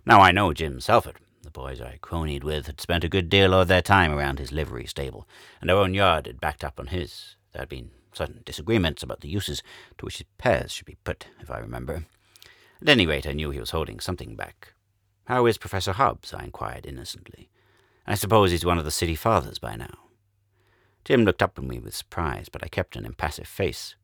Now 0.07 0.21
I 0.21 0.33
know 0.33 0.53
Jim 0.55 0.79
Selford. 0.79 1.17
The 1.43 1.51
boys 1.51 1.81
I 1.81 1.99
cronied 2.01 2.43
with 2.43 2.67
had 2.67 2.81
spent 2.81 3.05
a 3.05 3.09
good 3.09 3.29
deal 3.29 3.53
of 3.53 3.69
their 3.69 3.83
time 3.83 4.13
around 4.13 4.39
his 4.39 4.51
livery 4.51 4.87
stable, 4.87 5.29
and 5.61 5.69
their 5.69 5.77
own 5.77 5.93
yard 5.93 6.27
had 6.27 6.41
backed 6.41 6.65
up 6.65 6.81
on 6.81 6.87
his. 6.87 7.37
There 7.53 7.61
had 7.61 7.69
been 7.69 7.91
certain 8.13 8.43
disagreements 8.45 9.03
about 9.03 9.21
the 9.21 9.29
uses 9.29 9.63
to 9.99 10.07
which 10.07 10.19
his 10.19 10.27
pairs 10.39 10.73
should 10.73 10.87
be 10.87 10.97
put, 11.05 11.27
if 11.41 11.51
I 11.51 11.59
remember. 11.59 12.07
At 12.81 12.89
any 12.89 13.07
rate, 13.07 13.27
I 13.27 13.33
knew 13.33 13.51
he 13.51 13.61
was 13.61 13.73
holding 13.73 14.01
something 14.01 14.37
back. 14.37 14.73
How 15.27 15.45
is 15.47 15.59
Professor 15.59 15.93
Hobbs? 15.93 16.33
I 16.33 16.45
inquired 16.45 16.87
innocently. 16.87 17.51
I 18.07 18.15
suppose 18.15 18.51
he's 18.51 18.65
one 18.65 18.79
of 18.79 18.87
the 18.87 18.91
city 18.91 19.15
fathers 19.15 19.59
by 19.59 19.77
now. 19.77 20.09
Jim 21.05 21.25
looked 21.25 21.43
up 21.43 21.59
at 21.59 21.65
me 21.65 21.79
with 21.79 21.95
surprise, 21.95 22.49
but 22.49 22.65
I 22.65 22.69
kept 22.69 22.97
an 22.97 23.05
impassive 23.05 23.47
face. 23.47 23.97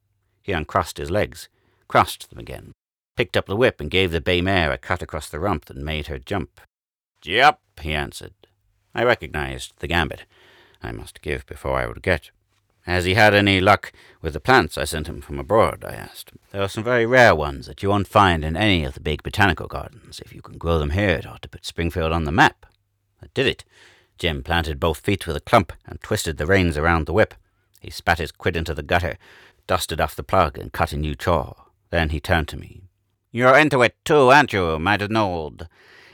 He 0.42 0.52
uncrossed 0.52 0.98
his 0.98 1.10
legs, 1.10 1.48
crossed 1.88 2.28
them 2.28 2.38
again, 2.38 2.72
picked 3.16 3.36
up 3.36 3.46
the 3.46 3.56
whip, 3.56 3.80
and 3.80 3.90
gave 3.90 4.12
the 4.12 4.20
bay 4.20 4.40
mare 4.40 4.70
a 4.70 4.78
cut 4.78 5.02
across 5.02 5.28
the 5.28 5.40
rump 5.40 5.64
that 5.64 5.76
made 5.76 6.06
her 6.06 6.18
jump. 6.18 6.60
Yep, 7.24 7.60
he 7.80 7.92
answered. 7.92 8.34
I 8.94 9.02
recognized 9.04 9.72
the 9.78 9.88
gambit. 9.88 10.24
I 10.82 10.92
must 10.92 11.22
give 11.22 11.46
before 11.46 11.78
I 11.78 11.86
would 11.86 12.02
get. 12.02 12.30
Has 12.82 13.04
he 13.04 13.14
had 13.14 13.34
any 13.34 13.60
luck 13.60 13.92
with 14.22 14.32
the 14.32 14.40
plants 14.40 14.78
I 14.78 14.84
sent 14.84 15.08
him 15.08 15.20
from 15.20 15.40
abroad? 15.40 15.84
I 15.84 15.94
asked. 15.94 16.30
There 16.52 16.62
are 16.62 16.68
some 16.68 16.84
very 16.84 17.04
rare 17.04 17.34
ones 17.34 17.66
that 17.66 17.82
you 17.82 17.88
won't 17.88 18.06
find 18.06 18.44
in 18.44 18.56
any 18.56 18.84
of 18.84 18.94
the 18.94 19.00
big 19.00 19.24
botanical 19.24 19.66
gardens. 19.66 20.20
If 20.24 20.32
you 20.32 20.40
can 20.40 20.56
grow 20.56 20.78
them 20.78 20.90
here, 20.90 21.10
it 21.10 21.26
ought 21.26 21.42
to 21.42 21.48
put 21.48 21.66
Springfield 21.66 22.12
on 22.12 22.24
the 22.24 22.32
map. 22.32 22.64
I 23.20 23.26
did 23.34 23.46
it. 23.48 23.64
Jim 24.18 24.44
planted 24.44 24.78
both 24.78 25.00
feet 25.00 25.26
with 25.26 25.36
a 25.36 25.40
clump 25.40 25.72
and 25.84 26.00
twisted 26.00 26.38
the 26.38 26.46
reins 26.46 26.78
around 26.78 27.06
the 27.06 27.12
whip. 27.12 27.34
He 27.80 27.90
spat 27.90 28.18
his 28.18 28.30
quid 28.30 28.56
into 28.56 28.72
the 28.72 28.84
gutter, 28.84 29.18
dusted 29.66 30.00
off 30.00 30.14
the 30.14 30.22
plug, 30.22 30.56
and 30.56 30.72
cut 30.72 30.92
a 30.92 30.96
new 30.96 31.16
chaw. 31.16 31.54
Then 31.90 32.10
he 32.10 32.20
turned 32.20 32.46
to 32.48 32.56
me. 32.56 32.82
You're 33.36 33.58
into 33.58 33.82
it 33.82 33.94
too, 34.02 34.30
aren't 34.30 34.54
you, 34.54 34.78
Maiden 34.78 35.14
Old? 35.14 35.68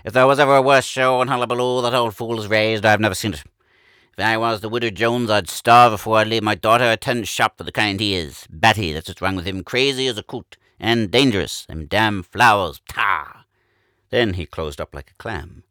If 0.05 0.13
there 0.13 0.27
was 0.27 0.41
ever 0.41 0.57
a 0.57 0.61
worse 0.61 0.85
show 0.85 1.23
in 1.23 1.29
Hullabaloo 1.29 1.81
that 1.83 1.95
old 1.95 2.17
fool's 2.17 2.49
raised, 2.49 2.85
I've 2.85 2.99
never 2.99 3.15
seen 3.15 3.35
it. 3.35 3.45
If 4.19 4.25
I 4.25 4.37
was 4.37 4.61
the 4.61 4.69
widow 4.69 4.91
Jones, 4.91 5.31
I'd 5.31 5.49
starve 5.49 5.93
before 5.93 6.19
I'd 6.19 6.27
leave 6.27 6.43
my 6.43 6.57
daughter 6.57 6.91
a 6.91 6.97
tenant 6.97 7.29
shop 7.29 7.59
for 7.59 7.63
the 7.63 7.71
kind 7.71 8.01
he 8.01 8.17
is. 8.17 8.49
Batty, 8.51 8.93
that's 8.93 9.07
what's 9.07 9.23
wrong 9.23 9.37
with 9.37 9.47
him. 9.47 9.63
Crazy 9.63 10.09
as 10.09 10.19
a 10.19 10.25
coot. 10.25 10.57
And 10.81 11.13
dangerous. 11.13 11.65
Them 11.67 11.87
damn 11.87 12.25
flowers. 12.25 12.81
Ta! 12.89 13.45
Then 14.11 14.33
he 14.33 14.45
closed 14.45 14.81
up 14.81 14.93
like 14.93 15.13
a 15.13 15.23
clam. 15.23 15.63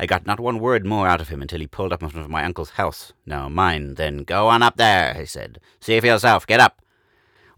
I 0.00 0.06
got 0.06 0.26
not 0.26 0.40
one 0.40 0.58
word 0.58 0.84
more 0.84 1.06
out 1.06 1.20
of 1.20 1.28
him 1.28 1.40
until 1.40 1.60
he 1.60 1.68
pulled 1.68 1.92
up 1.92 2.02
in 2.02 2.08
front 2.08 2.24
of 2.24 2.32
my 2.32 2.44
uncle's 2.44 2.70
house. 2.70 3.12
Now 3.24 3.48
mine, 3.48 3.94
then. 3.94 4.24
Go 4.24 4.48
on 4.48 4.64
up 4.64 4.76
there, 4.76 5.14
he 5.14 5.24
said. 5.24 5.60
See 5.80 6.00
for 6.00 6.06
yourself. 6.06 6.48
Get 6.48 6.58
up. 6.58 6.82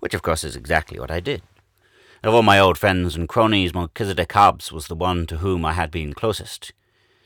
Which, 0.00 0.12
of 0.12 0.21
course, 0.21 0.45
is 0.45 0.55
exactly 0.55 1.00
what 1.00 1.11
I 1.11 1.21
did. 1.21 1.40
Of 2.20 2.34
all 2.34 2.42
my 2.42 2.58
old 2.58 2.76
friends 2.76 3.14
and 3.14 3.28
cronies, 3.28 3.72
Melchizedek 3.72 4.32
Hobbs 4.32 4.72
was 4.72 4.88
the 4.88 4.96
one 4.96 5.25
to 5.28 5.37
whom 5.37 5.64
I 5.64 5.75
had 5.75 5.92
been 5.92 6.14
closest. 6.14 6.72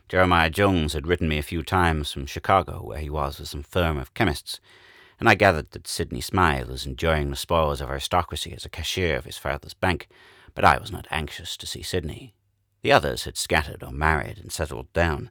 Jeremiah 0.07 0.51
Jones 0.51 0.93
had 0.93 1.07
written 1.07 1.31
me 1.31 1.39
a 1.39 1.43
few 1.43 1.63
times 1.63 2.13
from 2.13 2.27
Chicago, 2.27 2.83
where 2.83 2.99
he 2.99 3.09
was 3.09 3.39
with 3.39 3.49
some 3.49 3.63
firm 3.63 3.97
of 3.97 4.13
chemists, 4.13 4.61
and 5.19 5.31
I 5.31 5.35
gathered 5.35 5.71
that 5.71 5.89
Sidney 5.89 6.21
Smythe 6.21 6.69
was 6.69 6.85
enjoying 6.85 7.31
the 7.31 7.37
spoils 7.37 7.81
of 7.81 7.89
aristocracy 7.89 8.53
as 8.53 8.67
a 8.67 8.69
cashier 8.69 9.17
of 9.17 9.25
his 9.25 9.39
father's 9.39 9.73
bank, 9.73 10.09
but 10.55 10.63
I 10.63 10.77
was 10.77 10.93
not 10.93 11.07
anxious 11.11 11.57
to 11.57 11.67
see 11.67 11.83
Sidney. 11.83 12.35
The 12.83 12.93
others 12.93 13.25
had 13.25 13.39
scattered 13.39 13.83
or 13.83 13.93
married 13.93 14.37
and 14.37 14.53
settled 14.53 14.93
down, 14.93 15.31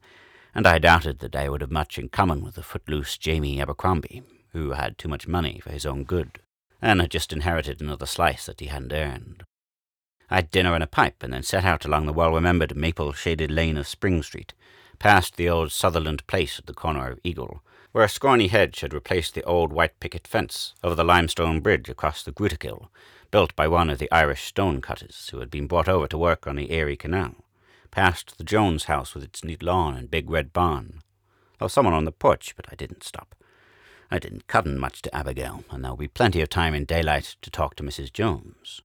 and 0.56 0.66
I 0.66 0.80
doubted 0.80 1.20
that 1.20 1.36
I 1.36 1.50
would 1.50 1.62
have 1.62 1.70
much 1.70 2.00
in 2.00 2.10
common 2.10 2.44
with 2.44 2.56
the 2.56 2.64
footloose 2.64 3.16
Jamie 3.16 3.62
Abercrombie, 3.62 4.24
who 4.54 4.72
had 4.72 4.98
too 4.98 5.08
much 5.08 5.28
money 5.28 5.60
for 5.60 5.70
his 5.72 5.86
own 5.86 6.04
good, 6.04 6.40
and 6.82 7.00
had 7.00 7.12
just 7.12 7.32
inherited 7.32 7.80
another 7.80 8.08
slice 8.08 8.48
that 8.48 8.60
he 8.60 8.66
hadn't 8.66 8.92
earned. 8.92 9.44
I 10.32 10.38
had 10.38 10.50
dinner 10.50 10.74
and 10.74 10.82
a 10.82 10.88
pipe, 10.88 11.22
and 11.22 11.34
then 11.34 11.44
set 11.44 11.66
out 11.66 11.84
along 11.84 12.06
the 12.06 12.14
well-remembered 12.14 12.78
maple-shaded 12.78 13.52
lane 13.52 13.76
of 13.76 13.86
Spring 13.86 14.24
Street, 14.24 14.54
past 14.98 15.36
the 15.36 15.50
old 15.50 15.74
Sutherland 15.74 16.26
place 16.26 16.58
at 16.58 16.68
the 16.68 16.74
corner 16.74 17.12
of 17.12 17.20
Eagle, 17.22 17.62
where 17.92 18.06
a 18.06 18.10
scrawny 18.10 18.48
hedge 18.48 18.80
had 18.80 18.94
replaced 18.94 19.36
the 19.36 19.44
old 19.44 19.74
white 19.74 20.00
picket 20.00 20.26
fence 20.26 20.74
over 20.86 20.96
the 20.96 21.04
limestone 21.04 21.60
bridge 21.60 21.90
across 21.90 22.24
the 22.24 22.32
Grootekill, 22.32 22.88
built 23.30 23.54
by 23.58 23.68
one 23.68 23.90
of 23.90 24.00
the 24.00 24.10
Irish 24.10 24.46
stone 24.46 24.80
cutters 24.80 25.28
who 25.34 25.40
had 25.40 25.52
been 25.52 25.68
brought 25.68 25.90
over 25.90 26.08
to 26.08 26.18
work 26.18 26.48
on 26.48 26.56
the 26.56 26.72
Erie 26.72 26.96
Canal, 26.96 27.36
past 27.92 28.38
the 28.38 28.46
Jones 28.46 28.86
house 28.86 29.14
with 29.14 29.26
its 29.26 29.44
neat 29.44 29.62
lawn 29.62 29.98
and 29.98 30.10
big 30.10 30.30
red 30.30 30.54
barn. 30.54 31.02
There 31.60 31.66
was 31.66 31.74
someone 31.74 31.94
on 31.94 32.06
the 32.06 32.12
porch, 32.14 32.56
but 32.56 32.68
I 32.72 32.76
didn't 32.76 33.04
stop. 33.04 33.36
I 34.10 34.18
didn't 34.18 34.48
cotton 34.48 34.80
much 34.80 35.02
to 35.02 35.14
Abigail, 35.14 35.66
and 35.70 35.84
there 35.84 35.92
will 35.92 35.98
be 35.98 36.08
plenty 36.08 36.40
of 36.40 36.48
time 36.48 36.74
in 36.74 36.86
daylight 36.86 37.36
to 37.42 37.52
talk 37.52 37.76
to 37.76 37.84
Mrs. 37.84 38.14
Jones. 38.14 38.82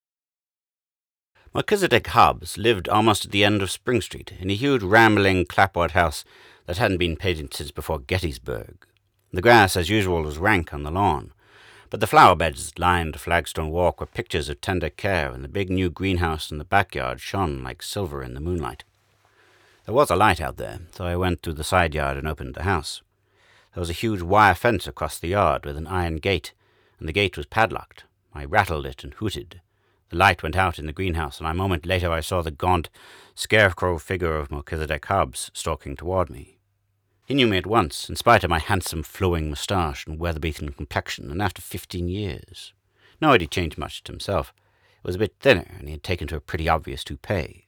Melchizedek 1.57 2.09
Hobbs 2.09 2.59
lived 2.59 2.87
almost 2.87 3.25
at 3.25 3.31
the 3.31 3.43
end 3.43 3.63
of 3.63 3.71
Spring 3.71 4.03
Street, 4.03 4.31
in 4.39 4.51
a 4.51 4.55
huge 4.55 4.83
rambling 4.83 5.47
clapboard 5.47 5.93
house 5.93 6.23
that 6.67 6.77
hadn't 6.77 6.99
been 6.99 7.17
painted 7.17 7.55
since 7.55 7.71
before 7.71 7.99
Gettysburg. 7.99 8.87
The 9.33 9.41
grass, 9.41 9.75
as 9.75 9.89
usual, 9.89 10.23
was 10.23 10.37
rank 10.37 10.75
on 10.75 10.83
the 10.83 10.91
lawn, 10.91 11.33
but 11.89 12.01
the 12.01 12.07
flower 12.07 12.37
beds 12.37 12.79
lined 12.79 13.19
flagstone 13.19 13.71
walk 13.71 14.01
were 14.01 14.07
pictures 14.07 14.51
of 14.51 14.61
tender 14.61 14.91
care, 14.91 15.31
and 15.31 15.43
the 15.43 15.49
big 15.49 15.71
new 15.71 15.89
greenhouse 15.89 16.51
in 16.51 16.59
the 16.59 16.65
backyard 16.67 17.23
shone 17.23 17.63
like 17.63 17.83
silver 17.83 18.23
in 18.23 18.35
the 18.35 18.41
moonlight. 18.41 18.85
There 19.87 19.95
was 19.95 20.11
a 20.11 20.17
light 20.17 20.43
out 20.43 20.59
there, 20.59 20.81
so 20.93 21.07
I 21.07 21.17
went 21.17 21.41
through 21.41 21.55
the 21.55 21.65
side 21.65 21.95
yard 21.95 22.19
and 22.19 22.29
opened 22.29 22.55
the 22.55 22.65
house. 22.65 23.01
There 23.73 23.81
was 23.81 23.89
a 23.89 23.95
huge 23.95 24.21
wire 24.21 24.55
fence 24.55 24.87
across 24.87 25.19
the 25.19 25.29
yard 25.29 25.65
with 25.65 25.79
an 25.79 25.87
iron 25.87 26.17
gate, 26.17 26.53
and 26.99 27.09
the 27.09 27.15
gate 27.15 27.39
was 27.39 27.47
padlocked. 27.47 28.05
I 28.35 28.45
rattled 28.45 28.85
it 28.85 29.03
and 29.03 29.15
hooted. 29.15 29.63
The 30.11 30.17
light 30.17 30.43
went 30.43 30.57
out 30.57 30.79
in 30.79 30.87
the 30.87 30.93
greenhouse, 30.93 31.41
and 31.41 31.49
a 31.49 31.55
moment 31.55 31.85
later 31.85 32.13
I 32.13 32.21
saw 32.21 32.41
the 32.41 32.51
gaunt, 32.51 32.91
scarecrow 33.35 33.99
figure 33.99 34.37
of 34.37 34.51
Melchizedek 34.51 35.05
Hobbs 35.07 35.51
stalking 35.53 35.97
toward 35.97 36.31
me. 36.31 36.59
He 37.27 37.35
knew 37.35 37.49
me 37.49 37.57
at 37.57 37.67
once, 37.67 38.09
in 38.09 38.15
spite 38.15 38.45
of 38.45 38.51
my 38.51 38.61
handsome 38.61 39.03
flowing 39.03 39.51
moustache 39.51 40.07
and 40.07 40.21
weather-beaten 40.21 40.71
complexion, 40.75 41.31
and 41.31 41.43
after 41.43 41.61
fifteen 41.61 42.09
years. 42.09 42.73
Nor 43.21 43.33
had 43.33 43.41
he 43.41 43.49
changed 43.49 43.79
much 43.79 44.05
to 44.05 44.13
himself. 44.13 44.53
It 44.99 45.07
was 45.07 45.17
a 45.17 45.19
bit 45.19 45.35
thinner, 45.41 45.75
and 45.79 45.89
he 45.89 45.93
had 45.93 46.05
taken 46.05 46.29
to 46.29 46.37
a 46.37 46.41
pretty 46.41 46.69
obvious 46.69 47.03
toupee. 47.03 47.67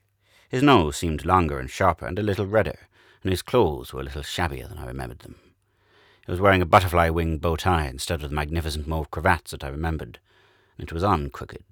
His 0.48 0.62
nose 0.62 0.96
seemed 0.96 1.24
longer 1.24 1.58
and 1.58 1.68
sharper 1.68 2.06
and 2.06 2.18
a 2.18 2.22
little 2.22 2.46
redder, 2.46 2.88
and 3.24 3.32
his 3.32 3.42
clothes 3.42 3.92
were 3.92 4.00
a 4.00 4.04
little 4.04 4.22
shabbier 4.22 4.68
than 4.68 4.78
I 4.78 4.86
remembered 4.86 5.20
them. 5.20 5.36
He 6.24 6.30
was 6.30 6.40
wearing 6.40 6.62
a 6.62 6.66
butterfly 6.66 7.08
wing 7.08 7.38
bow 7.38 7.56
tie 7.56 7.86
instead 7.86 8.22
of 8.22 8.30
the 8.30 8.36
magnificent 8.36 8.86
mauve 8.86 9.10
cravats 9.10 9.50
that 9.50 9.64
I 9.64 9.68
remembered, 9.68 10.20
and 10.76 10.88
it 10.88 10.92
was 10.92 11.02
on 11.02 11.30
crooked. 11.30 11.64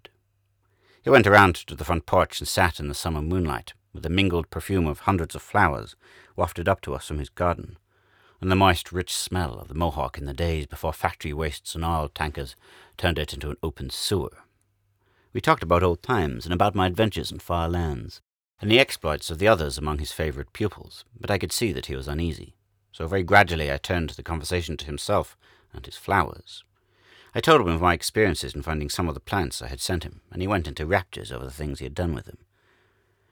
He 1.07 1.11
went 1.11 1.29
around 1.29 1.55
to 1.55 1.77
the 1.77 1.85
front 1.85 2.05
porch 2.05 2.41
and 2.41 2.49
sat 2.49 2.81
in 2.81 2.89
the 2.89 2.93
summer 2.95 3.23
moonlight, 3.23 3.75
with 3.93 4.03
the 4.03 4.09
mingled 4.09 4.51
perfume 4.51 4.89
of 4.89 4.99
hundreds 4.99 5.37
of 5.37 5.43
flowers 5.43 5.95
wafted 6.35 6.69
up 6.69 6.81
to 6.81 6.97
us 6.97 7.07
from 7.07 7.21
his 7.21 7.29
garden, 7.29 7.79
and 8.41 8.51
the 8.51 8.57
moist, 8.57 8.91
rich 8.91 9.15
smell 9.15 9.55
of 9.61 9.69
the 9.69 9.75
Mohawk 9.77 10.19
in 10.19 10.25
the 10.25 10.35
days 10.35 10.67
before 10.67 10.93
factory 10.93 11.33
wastes 11.33 11.77
and 11.77 11.85
oil 11.85 12.09
tankers 12.09 12.57
turned 12.97 13.21
it 13.21 13.33
into 13.33 13.51
an 13.51 13.57
open 13.63 13.89
sewer. 13.89 14.37
We 15.33 15.41
talked 15.41 15.63
about 15.63 15.85
old 15.85 16.03
times 16.03 16.45
and 16.45 16.53
about 16.53 16.75
my 16.75 16.89
adventures 16.89 17.31
in 17.31 17.39
far 17.39 17.69
lands, 17.69 18.21
and 18.61 18.69
the 18.69 18.81
exploits 18.81 19.31
of 19.31 19.39
the 19.39 19.47
others 19.47 19.79
among 19.79 19.99
his 19.99 20.11
favourite 20.11 20.53
pupils, 20.53 21.05
but 21.17 21.31
I 21.31 21.39
could 21.39 21.53
see 21.53 21.71
that 21.71 21.87
he 21.87 21.95
was 21.95 22.09
uneasy. 22.09 22.57
So 22.91 23.07
very 23.07 23.23
gradually 23.23 23.71
I 23.71 23.77
turned 23.77 24.11
the 24.11 24.25
conversation 24.25 24.77
to 24.79 24.87
himself 24.87 25.37
and 25.73 25.87
his 25.87 25.97
flowers. 25.97 26.65
I 27.37 27.40
told 27.40 27.61
him 27.61 27.69
of 27.69 27.83
my 27.83 27.93
experiences 27.93 28.55
in 28.55 28.62
finding 28.62 28.88
some 28.88 29.09
of 29.09 29.14
the 29.14 29.21
plants 29.21 29.61
I 29.61 29.69
had 29.69 29.83
sent 29.83 30.05
him, 30.05 30.23
and 30.33 30.40
he 30.40 30.49
went 30.49 30.66
into 30.66 30.87
raptures 30.87 31.31
over 31.31 31.45
the 31.45 31.50
things 31.50 31.81
he 31.81 31.85
had 31.85 31.95
done 31.95 32.14
with 32.14 32.25
them. 32.25 32.38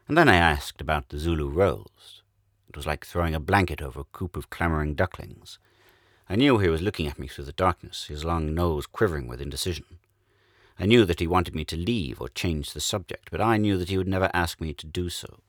And 0.07 0.19
then 0.19 0.29
I 0.29 0.37
asked 0.37 0.83
about 0.83 1.09
the 1.09 1.19
Zulu 1.19 1.49
rose. 1.49 2.21
It 2.69 2.77
was 2.77 2.87
like 2.87 3.07
throwing 3.07 3.35
a 3.35 3.41
blanket 3.41 3.81
over 3.81 4.01
a 4.01 4.13
coop 4.13 4.37
of 4.37 4.51
clamouring 4.51 4.93
ducklings. 4.93 5.59
I 6.29 6.37
knew 6.37 6.59
he 6.59 6.69
was 6.69 6.83
looking 6.83 7.07
at 7.07 7.19
me 7.19 7.29
through 7.29 7.47
the 7.47 7.53
darkness, 7.53 8.05
his 8.05 8.27
long 8.27 8.53
nose 8.53 8.85
quivering 8.85 9.27
with 9.27 9.41
indecision. 9.41 9.87
I 10.79 10.85
knew 10.85 11.07
that 11.07 11.21
he 11.21 11.27
wanted 11.27 11.55
me 11.55 11.65
to 11.65 11.77
leave 11.77 12.21
or 12.21 12.29
change 12.29 12.75
the 12.75 12.81
subject, 12.81 13.31
but 13.31 13.41
I 13.41 13.57
knew 13.57 13.79
that 13.79 13.89
he 13.89 13.97
would 13.97 14.07
never 14.07 14.31
ask 14.35 14.61
me 14.61 14.75
to 14.75 14.87
do 14.87 15.09
so. 15.09 15.41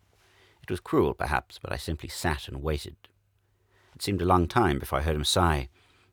It 0.63 0.71
was 0.71 0.79
cruel, 0.79 1.13
perhaps, 1.13 1.59
but 1.61 1.73
I 1.73 1.75
simply 1.75 2.07
sat 2.07 2.47
and 2.47 2.63
waited. 2.63 2.95
It 3.93 4.01
seemed 4.01 4.21
a 4.21 4.25
long 4.25 4.47
time 4.47 4.79
before 4.79 4.99
I 4.99 5.01
heard 5.01 5.17
him 5.17 5.25
sigh. 5.25 5.67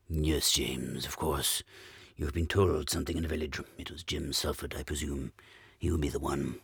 Yes, 0.09 0.51
James, 0.51 1.05
of 1.05 1.15
course. 1.15 1.63
You 2.15 2.25
have 2.25 2.33
been 2.33 2.47
told 2.47 2.89
something 2.89 3.17
in 3.17 3.23
the 3.23 3.29
village. 3.29 3.59
It 3.77 3.89
was 3.89 4.03
Jim 4.03 4.31
Sulford, 4.31 4.77
I 4.77 4.83
presume. 4.83 5.33
He 5.79 5.89
will 5.89 5.97
be 5.97 6.09
the 6.09 6.19
one. 6.19 6.59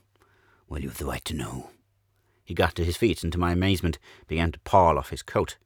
Well, 0.67 0.81
you 0.81 0.89
have 0.89 0.99
the 0.99 1.05
right 1.05 1.25
to 1.25 1.33
know. 1.33 1.71
He 2.45 2.53
got 2.53 2.75
to 2.75 2.85
his 2.85 2.97
feet 2.97 3.23
and, 3.23 3.31
to 3.33 3.39
my 3.39 3.51
amazement, 3.51 3.97
began 4.27 4.51
to 4.51 4.59
paw 4.59 4.95
off 4.95 5.09
his 5.09 5.23
coat. 5.23 5.57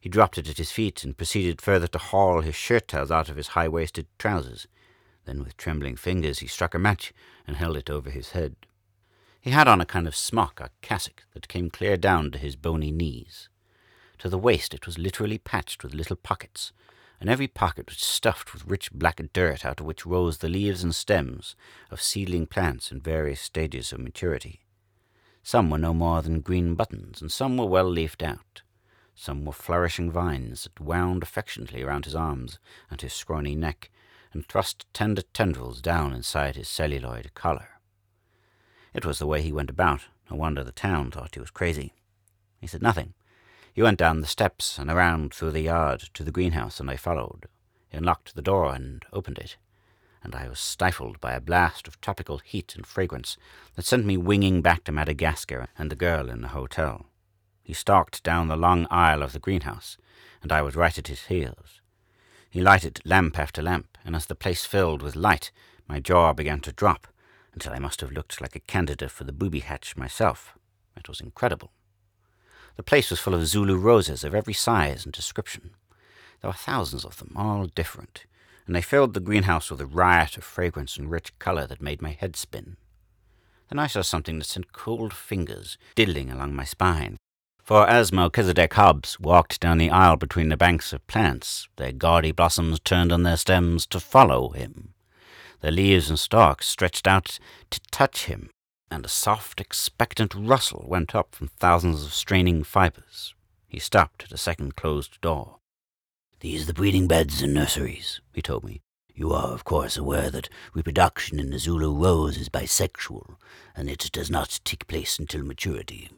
He 0.00 0.08
dropped 0.08 0.38
it 0.38 0.48
at 0.48 0.58
his 0.58 0.72
feet 0.72 1.04
and 1.04 1.16
proceeded 1.16 1.60
further 1.60 1.86
to 1.88 1.98
haul 1.98 2.40
his 2.40 2.54
shirt 2.54 2.88
tails 2.88 3.10
out 3.10 3.28
of 3.28 3.36
his 3.36 3.48
high-waisted 3.48 4.06
trousers. 4.18 4.66
Then, 5.26 5.44
with 5.44 5.56
trembling 5.58 5.96
fingers, 5.96 6.38
he 6.38 6.46
struck 6.46 6.74
a 6.74 6.78
match 6.78 7.12
and 7.46 7.56
held 7.56 7.76
it 7.76 7.90
over 7.90 8.10
his 8.10 8.30
head. 8.30 8.56
He 9.40 9.50
had 9.50 9.68
on 9.68 9.80
a 9.80 9.86
kind 9.86 10.06
of 10.08 10.16
smock 10.16 10.60
or 10.60 10.70
cassock 10.80 11.24
that 11.34 11.48
came 11.48 11.70
clear 11.70 11.96
down 11.96 12.30
to 12.30 12.38
his 12.38 12.56
bony 12.56 12.90
knees. 12.90 13.48
To 14.18 14.28
the 14.28 14.38
waist 14.38 14.74
it 14.74 14.86
was 14.86 14.98
literally 14.98 15.38
patched 15.38 15.82
with 15.82 15.94
little 15.94 16.16
pockets, 16.16 16.72
and 17.20 17.28
every 17.28 17.46
pocket 17.46 17.86
was 17.88 17.98
stuffed 17.98 18.52
with 18.52 18.66
rich 18.66 18.90
black 18.92 19.20
dirt 19.32 19.64
out 19.64 19.80
of 19.80 19.86
which 19.86 20.06
rose 20.06 20.38
the 20.38 20.48
leaves 20.48 20.82
and 20.82 20.94
stems 20.94 21.54
of 21.90 22.00
seedling 22.00 22.46
plants 22.46 22.90
in 22.90 23.00
various 23.00 23.40
stages 23.40 23.92
of 23.92 24.00
maturity. 24.00 24.60
Some 25.42 25.70
were 25.70 25.78
no 25.78 25.94
more 25.94 26.22
than 26.22 26.40
green 26.40 26.74
buttons, 26.74 27.20
and 27.20 27.30
some 27.30 27.56
were 27.56 27.66
well 27.66 27.88
leafed 27.88 28.22
out. 28.22 28.62
Some 29.14 29.44
were 29.44 29.52
flourishing 29.52 30.10
vines 30.10 30.64
that 30.64 30.80
wound 30.80 31.22
affectionately 31.22 31.82
around 31.82 32.06
his 32.06 32.14
arms 32.14 32.58
and 32.90 33.00
his 33.00 33.12
scrawny 33.12 33.54
neck, 33.54 33.90
and 34.32 34.46
thrust 34.46 34.86
tender 34.94 35.22
tendrils 35.34 35.82
down 35.82 36.12
inside 36.14 36.56
his 36.56 36.68
celluloid 36.68 37.34
collar. 37.34 37.80
It 38.94 39.04
was 39.04 39.18
the 39.18 39.26
way 39.26 39.42
he 39.42 39.52
went 39.52 39.70
about. 39.70 40.02
No 40.30 40.36
wonder 40.36 40.64
the 40.64 40.72
town 40.72 41.10
thought 41.10 41.34
he 41.34 41.40
was 41.40 41.50
crazy. 41.50 41.92
He 42.60 42.66
said 42.66 42.82
nothing, 42.82 43.14
he 43.72 43.82
went 43.82 43.98
down 43.98 44.20
the 44.20 44.26
steps 44.26 44.78
and 44.78 44.90
around 44.90 45.32
through 45.32 45.52
the 45.52 45.60
yard 45.60 46.00
to 46.14 46.24
the 46.24 46.32
greenhouse, 46.32 46.80
and 46.80 46.90
I 46.90 46.96
followed. 46.96 47.46
He 47.88 47.96
unlocked 47.96 48.34
the 48.34 48.42
door 48.42 48.74
and 48.74 49.04
opened 49.12 49.38
it, 49.38 49.56
and 50.22 50.34
I 50.34 50.48
was 50.48 50.60
stifled 50.60 51.20
by 51.20 51.32
a 51.32 51.40
blast 51.40 51.88
of 51.88 52.00
tropical 52.00 52.38
heat 52.38 52.74
and 52.76 52.86
fragrance 52.86 53.36
that 53.74 53.84
sent 53.84 54.04
me 54.04 54.16
winging 54.16 54.62
back 54.62 54.84
to 54.84 54.92
Madagascar 54.92 55.68
and 55.78 55.90
the 55.90 55.96
girl 55.96 56.28
in 56.28 56.42
the 56.42 56.48
hotel. 56.48 57.06
He 57.62 57.72
stalked 57.72 58.22
down 58.22 58.48
the 58.48 58.56
long 58.56 58.86
aisle 58.90 59.22
of 59.22 59.32
the 59.32 59.38
greenhouse, 59.38 59.96
and 60.42 60.50
I 60.52 60.62
was 60.62 60.76
right 60.76 60.96
at 60.98 61.08
his 61.08 61.26
heels. 61.26 61.80
He 62.50 62.60
lighted 62.60 63.00
lamp 63.04 63.38
after 63.38 63.62
lamp, 63.62 63.96
and 64.04 64.16
as 64.16 64.26
the 64.26 64.34
place 64.34 64.64
filled 64.64 65.02
with 65.02 65.14
light, 65.14 65.52
my 65.86 66.00
jaw 66.00 66.32
began 66.32 66.60
to 66.60 66.72
drop, 66.72 67.06
until 67.52 67.72
I 67.72 67.78
must 67.78 68.00
have 68.00 68.12
looked 68.12 68.40
like 68.40 68.56
a 68.56 68.60
candidate 68.60 69.10
for 69.10 69.24
the 69.24 69.32
booby 69.32 69.60
hatch 69.60 69.96
myself. 69.96 70.56
It 70.96 71.08
was 71.08 71.20
incredible. 71.20 71.72
The 72.80 72.84
place 72.84 73.10
was 73.10 73.20
full 73.20 73.34
of 73.34 73.46
Zulu 73.46 73.76
roses 73.76 74.24
of 74.24 74.34
every 74.34 74.54
size 74.54 75.04
and 75.04 75.12
description. 75.12 75.72
There 76.40 76.48
were 76.48 76.54
thousands 76.54 77.04
of 77.04 77.18
them, 77.18 77.34
all 77.36 77.66
different, 77.66 78.24
and 78.66 78.74
they 78.74 78.80
filled 78.80 79.12
the 79.12 79.20
greenhouse 79.20 79.70
with 79.70 79.82
a 79.82 79.86
riot 79.86 80.38
of 80.38 80.44
fragrance 80.44 80.96
and 80.96 81.10
rich 81.10 81.38
color 81.38 81.66
that 81.66 81.82
made 81.82 82.00
my 82.00 82.12
head 82.12 82.36
spin. 82.36 82.78
Then 83.68 83.78
I 83.78 83.86
saw 83.86 84.00
something 84.00 84.38
that 84.38 84.46
sent 84.46 84.72
cold 84.72 85.12
fingers 85.12 85.76
diddling 85.94 86.30
along 86.30 86.54
my 86.54 86.64
spine. 86.64 87.18
For 87.62 87.86
as 87.86 88.14
Melchizedek 88.14 88.72
Hobbs 88.72 89.20
walked 89.20 89.60
down 89.60 89.76
the 89.76 89.90
aisle 89.90 90.16
between 90.16 90.48
the 90.48 90.56
banks 90.56 90.94
of 90.94 91.06
plants, 91.06 91.68
their 91.76 91.92
gaudy 91.92 92.32
blossoms 92.32 92.80
turned 92.80 93.12
on 93.12 93.24
their 93.24 93.36
stems 93.36 93.84
to 93.88 94.00
follow 94.00 94.48
him. 94.48 94.94
Their 95.60 95.70
leaves 95.70 96.08
and 96.08 96.18
stalks 96.18 96.66
stretched 96.66 97.06
out 97.06 97.38
to 97.68 97.80
touch 97.90 98.24
him, 98.24 98.48
and 98.90 99.04
a 99.04 99.08
soft, 99.08 99.60
expectant 99.60 100.34
rustle 100.34 100.84
went 100.88 101.14
up 101.14 101.34
from 101.34 101.48
thousands 101.48 102.04
of 102.04 102.12
straining 102.12 102.64
fibers. 102.64 103.34
He 103.68 103.78
stopped 103.78 104.24
at 104.24 104.32
a 104.32 104.36
second 104.36 104.76
closed 104.76 105.20
door. 105.20 105.58
These 106.40 106.62
are 106.62 106.66
the 106.66 106.74
breeding 106.74 107.06
beds 107.06 107.42
and 107.42 107.54
nurseries, 107.54 108.20
he 108.32 108.42
told 108.42 108.64
me. 108.64 108.80
You 109.14 109.32
are, 109.32 109.52
of 109.52 109.64
course, 109.64 109.96
aware 109.96 110.30
that 110.30 110.48
reproduction 110.72 111.38
in 111.38 111.50
the 111.50 111.58
Zulu 111.58 111.94
rose 111.94 112.38
is 112.38 112.48
bisexual, 112.48 113.36
and 113.76 113.90
it 113.90 114.08
does 114.12 114.30
not 114.30 114.60
take 114.64 114.86
place 114.86 115.18
until 115.18 115.42
maturity. 115.42 116.08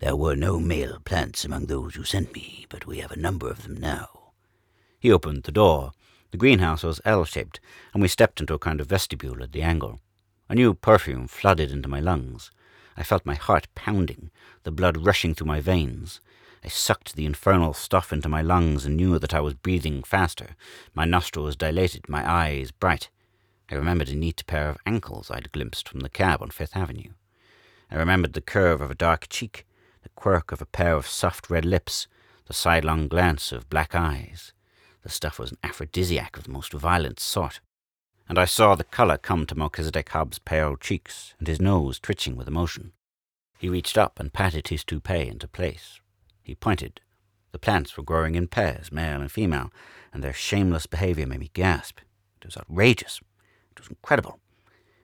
There 0.00 0.14
were 0.14 0.36
no 0.36 0.60
male 0.60 0.98
plants 1.04 1.44
among 1.44 1.66
those 1.66 1.96
you 1.96 2.04
sent 2.04 2.34
me, 2.34 2.66
but 2.68 2.86
we 2.86 2.98
have 2.98 3.12
a 3.12 3.18
number 3.18 3.48
of 3.48 3.62
them 3.62 3.76
now. 3.76 4.32
He 5.00 5.10
opened 5.10 5.44
the 5.44 5.52
door. 5.52 5.92
The 6.30 6.36
greenhouse 6.36 6.82
was 6.82 7.00
L-shaped, 7.04 7.58
and 7.94 8.02
we 8.02 8.08
stepped 8.08 8.40
into 8.40 8.54
a 8.54 8.58
kind 8.58 8.80
of 8.80 8.88
vestibule 8.88 9.42
at 9.42 9.52
the 9.52 9.62
angle. 9.62 10.00
A 10.52 10.54
new 10.54 10.74
perfume 10.74 11.28
flooded 11.28 11.70
into 11.70 11.88
my 11.88 11.98
lungs. 11.98 12.50
I 12.94 13.04
felt 13.04 13.24
my 13.24 13.36
heart 13.36 13.68
pounding, 13.74 14.30
the 14.64 14.70
blood 14.70 14.98
rushing 14.98 15.34
through 15.34 15.46
my 15.46 15.62
veins. 15.62 16.20
I 16.62 16.68
sucked 16.68 17.16
the 17.16 17.24
infernal 17.24 17.72
stuff 17.72 18.12
into 18.12 18.28
my 18.28 18.42
lungs 18.42 18.84
and 18.84 18.94
knew 18.94 19.18
that 19.18 19.32
I 19.32 19.40
was 19.40 19.54
breathing 19.54 20.02
faster. 20.02 20.54
My 20.92 21.06
nostrils 21.06 21.56
dilated, 21.56 22.06
my 22.06 22.30
eyes 22.30 22.70
bright. 22.70 23.08
I 23.70 23.76
remembered 23.76 24.10
a 24.10 24.14
neat 24.14 24.46
pair 24.46 24.68
of 24.68 24.76
ankles 24.84 25.30
I'd 25.30 25.52
glimpsed 25.52 25.88
from 25.88 26.00
the 26.00 26.10
cab 26.10 26.42
on 26.42 26.50
Fifth 26.50 26.76
Avenue. 26.76 27.12
I 27.90 27.94
remembered 27.94 28.34
the 28.34 28.42
curve 28.42 28.82
of 28.82 28.90
a 28.90 28.94
dark 28.94 29.28
cheek, 29.30 29.66
the 30.02 30.10
quirk 30.10 30.52
of 30.52 30.60
a 30.60 30.66
pair 30.66 30.94
of 30.96 31.06
soft 31.06 31.48
red 31.48 31.64
lips, 31.64 32.08
the 32.44 32.52
sidelong 32.52 33.08
glance 33.08 33.52
of 33.52 33.70
black 33.70 33.94
eyes. 33.94 34.52
The 35.02 35.08
stuff 35.08 35.38
was 35.38 35.50
an 35.50 35.58
aphrodisiac 35.64 36.36
of 36.36 36.44
the 36.44 36.52
most 36.52 36.74
violent 36.74 37.20
sort. 37.20 37.60
And 38.28 38.38
I 38.38 38.44
saw 38.44 38.74
the 38.74 38.84
colour 38.84 39.18
come 39.18 39.46
to 39.46 39.54
Melchizedek 39.54 40.08
Hobbs' 40.08 40.38
pale 40.38 40.76
cheeks, 40.76 41.34
and 41.38 41.48
his 41.48 41.60
nose 41.60 41.98
twitching 41.98 42.36
with 42.36 42.48
emotion. 42.48 42.92
He 43.58 43.68
reached 43.68 43.98
up 43.98 44.18
and 44.18 44.32
patted 44.32 44.68
his 44.68 44.84
toupee 44.84 45.28
into 45.28 45.46
place. 45.46 46.00
He 46.42 46.54
pointed. 46.54 47.00
The 47.52 47.58
plants 47.58 47.96
were 47.96 48.02
growing 48.02 48.34
in 48.34 48.48
pairs, 48.48 48.90
male 48.90 49.20
and 49.20 49.30
female, 49.30 49.70
and 50.12 50.24
their 50.24 50.32
shameless 50.32 50.86
behavior 50.86 51.26
made 51.26 51.40
me 51.40 51.50
gasp. 51.52 51.98
It 52.40 52.46
was 52.46 52.56
outrageous. 52.56 53.20
It 53.70 53.78
was 53.78 53.88
incredible. 53.88 54.40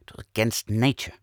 It 0.00 0.16
was 0.16 0.26
against 0.30 0.70
nature. 0.70 1.14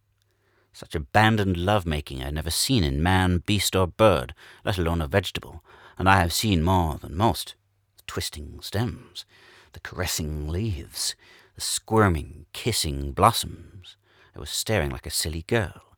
Such 0.71 0.93
abandoned 0.93 1.57
love-making 1.57 2.21
I 2.21 2.25
had 2.25 2.33
never 2.35 2.51
seen 2.51 2.83
in 2.83 3.01
man, 3.01 3.43
beast, 3.45 3.75
or 3.75 3.87
bird, 3.87 4.33
let 4.63 4.77
alone 4.77 5.01
a 5.01 5.07
vegetable, 5.07 5.63
and 5.97 6.07
I 6.07 6.19
have 6.19 6.33
seen 6.33 6.61
more 6.61 6.97
than 6.97 7.15
most. 7.15 7.55
The 7.97 8.03
twisting 8.07 8.59
stems, 8.61 9.25
the 9.73 9.79
caressing 9.79 10.47
leaves, 10.49 11.15
the 11.55 11.61
squirming, 11.61 12.45
kissing 12.51 13.13
blossoms. 13.13 13.95
I 14.35 14.39
was 14.39 14.49
staring 14.49 14.91
like 14.91 15.05
a 15.05 15.11
silly 15.11 15.43
girl. 15.43 15.97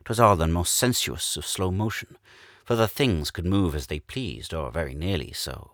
It 0.00 0.08
was 0.08 0.20
all 0.20 0.36
the 0.36 0.46
most 0.46 0.74
sensuous 0.76 1.36
of 1.36 1.46
slow 1.46 1.70
motion, 1.70 2.18
for 2.64 2.76
the 2.76 2.86
things 2.86 3.30
could 3.30 3.46
move 3.46 3.74
as 3.74 3.86
they 3.86 4.00
pleased, 4.00 4.52
or 4.52 4.70
very 4.70 4.94
nearly 4.94 5.32
so. 5.32 5.70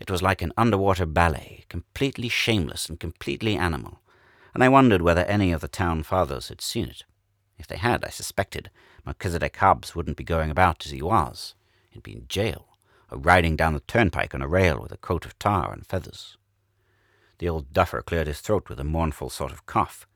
It 0.00 0.10
was 0.10 0.22
like 0.22 0.42
an 0.42 0.52
underwater 0.56 1.06
ballet, 1.06 1.64
completely 1.68 2.28
shameless 2.28 2.88
and 2.88 2.98
completely 2.98 3.56
animal, 3.56 4.00
and 4.52 4.64
I 4.64 4.68
wondered 4.68 5.02
whether 5.02 5.24
any 5.24 5.52
of 5.52 5.60
the 5.60 5.68
town 5.68 6.02
fathers 6.02 6.48
had 6.48 6.60
seen 6.60 6.88
it. 6.88 7.04
If 7.56 7.68
they 7.68 7.76
had, 7.76 8.04
I 8.04 8.08
suspected, 8.08 8.70
Melchizedek 9.06 9.56
Hobbs 9.56 9.94
wouldn't 9.94 10.16
be 10.16 10.24
going 10.24 10.50
about 10.50 10.84
as 10.84 10.92
he 10.92 11.02
was. 11.02 11.54
He'd 11.90 12.02
be 12.02 12.16
in 12.16 12.26
jail, 12.26 12.66
or 13.10 13.18
riding 13.18 13.54
down 13.54 13.74
the 13.74 13.80
turnpike 13.80 14.34
on 14.34 14.42
a 14.42 14.48
rail 14.48 14.80
with 14.80 14.90
a 14.90 14.96
coat 14.96 15.24
of 15.24 15.38
tar 15.38 15.72
and 15.72 15.86
feathers. 15.86 16.36
The 17.40 17.48
old 17.48 17.72
duffer 17.72 18.02
cleared 18.02 18.26
his 18.26 18.40
throat 18.40 18.68
with 18.68 18.78
a 18.78 18.84
mournful 18.84 19.30
sort 19.30 19.50
of 19.50 19.64
cough. 19.64 20.06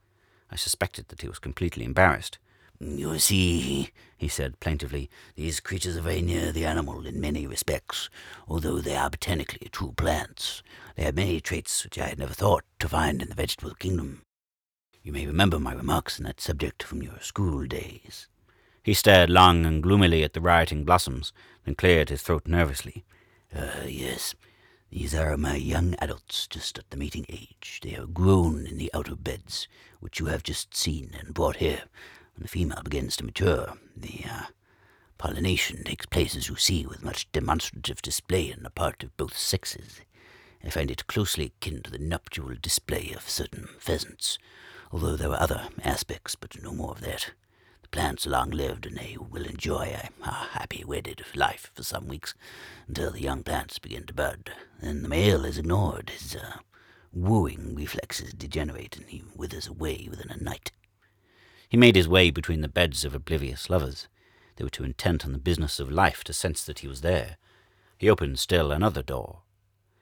I 0.50 0.56
suspected 0.56 1.08
that 1.08 1.22
he 1.22 1.28
was 1.28 1.38
completely 1.38 1.82
embarrassed. 1.82 2.38
You 2.78 3.18
see, 3.18 3.92
he 4.18 4.28
said 4.28 4.60
plaintively, 4.60 5.08
these 5.34 5.58
creatures 5.58 5.96
are 5.96 6.02
very 6.02 6.20
near 6.20 6.52
the 6.52 6.66
animal 6.66 7.06
in 7.06 7.22
many 7.22 7.46
respects, 7.46 8.10
although 8.46 8.78
they 8.78 8.94
are 8.94 9.08
botanically 9.08 9.68
true 9.72 9.94
plants. 9.96 10.62
They 10.96 11.04
have 11.04 11.14
many 11.14 11.40
traits 11.40 11.82
which 11.82 11.98
I 11.98 12.08
had 12.08 12.18
never 12.18 12.34
thought 12.34 12.64
to 12.80 12.90
find 12.90 13.22
in 13.22 13.30
the 13.30 13.34
vegetable 13.34 13.74
kingdom. 13.74 14.20
You 15.02 15.12
may 15.12 15.26
remember 15.26 15.58
my 15.58 15.72
remarks 15.72 16.20
on 16.20 16.26
that 16.26 16.42
subject 16.42 16.82
from 16.82 17.02
your 17.02 17.20
school 17.20 17.64
days. 17.64 18.28
He 18.82 18.92
stared 18.92 19.30
long 19.30 19.64
and 19.64 19.82
gloomily 19.82 20.24
at 20.24 20.34
the 20.34 20.42
rioting 20.42 20.84
blossoms, 20.84 21.32
then 21.64 21.74
cleared 21.74 22.10
his 22.10 22.20
throat 22.20 22.46
nervously. 22.46 23.06
Uh, 23.56 23.86
yes, 23.86 24.34
these 24.94 25.12
are 25.12 25.36
my 25.36 25.56
young 25.56 25.96
adults, 25.98 26.46
just 26.46 26.78
at 26.78 26.88
the 26.90 26.96
mating 26.96 27.26
age. 27.28 27.80
They 27.82 27.96
are 27.96 28.06
grown 28.06 28.64
in 28.64 28.78
the 28.78 28.92
outer 28.94 29.16
beds, 29.16 29.66
which 29.98 30.20
you 30.20 30.26
have 30.26 30.44
just 30.44 30.76
seen 30.76 31.10
and 31.18 31.34
brought 31.34 31.56
here. 31.56 31.82
When 32.36 32.42
the 32.42 32.48
female 32.48 32.80
begins 32.84 33.16
to 33.16 33.24
mature, 33.24 33.72
the 33.96 34.20
uh, 34.24 34.44
pollination 35.18 35.82
takes 35.82 36.06
place, 36.06 36.36
as 36.36 36.48
you 36.48 36.54
see, 36.54 36.86
with 36.86 37.02
much 37.02 37.30
demonstrative 37.32 38.02
display 38.02 38.52
on 38.52 38.62
the 38.62 38.70
part 38.70 39.02
of 39.02 39.16
both 39.16 39.36
sexes. 39.36 40.00
I 40.64 40.70
find 40.70 40.92
it 40.92 41.08
closely 41.08 41.46
akin 41.46 41.82
to 41.82 41.90
the 41.90 41.98
nuptial 41.98 42.54
display 42.62 43.12
of 43.16 43.28
certain 43.28 43.66
pheasants, 43.80 44.38
although 44.92 45.16
there 45.16 45.30
are 45.30 45.42
other 45.42 45.70
aspects, 45.82 46.36
but 46.36 46.62
no 46.62 46.72
more 46.72 46.92
of 46.92 47.00
that. 47.00 47.32
Plants 47.94 48.26
long 48.26 48.50
lived, 48.50 48.86
and 48.86 48.96
they 48.96 49.16
will 49.30 49.44
enjoy 49.44 49.96
a, 49.96 50.08
a 50.28 50.32
happy 50.32 50.82
wedded 50.84 51.24
life 51.36 51.70
for 51.76 51.84
some 51.84 52.08
weeks 52.08 52.34
until 52.88 53.12
the 53.12 53.22
young 53.22 53.44
plants 53.44 53.78
begin 53.78 54.04
to 54.06 54.12
bud. 54.12 54.50
Then 54.82 55.02
the 55.04 55.08
male 55.08 55.44
is 55.44 55.58
ignored, 55.58 56.10
his 56.10 56.34
uh, 56.34 56.56
wooing 57.12 57.76
reflexes 57.76 58.34
degenerate, 58.34 58.96
and 58.96 59.06
he 59.06 59.22
withers 59.36 59.68
away 59.68 60.08
within 60.10 60.32
a 60.32 60.42
night. 60.42 60.72
He 61.68 61.76
made 61.76 61.94
his 61.94 62.08
way 62.08 62.32
between 62.32 62.62
the 62.62 62.68
beds 62.68 63.04
of 63.04 63.14
oblivious 63.14 63.70
lovers. 63.70 64.08
They 64.56 64.64
were 64.64 64.70
too 64.70 64.82
intent 64.82 65.24
on 65.24 65.30
the 65.30 65.38
business 65.38 65.78
of 65.78 65.88
life 65.88 66.24
to 66.24 66.32
sense 66.32 66.64
that 66.64 66.80
he 66.80 66.88
was 66.88 67.02
there. 67.02 67.36
He 67.96 68.10
opened 68.10 68.40
still 68.40 68.72
another 68.72 69.04
door. 69.04 69.42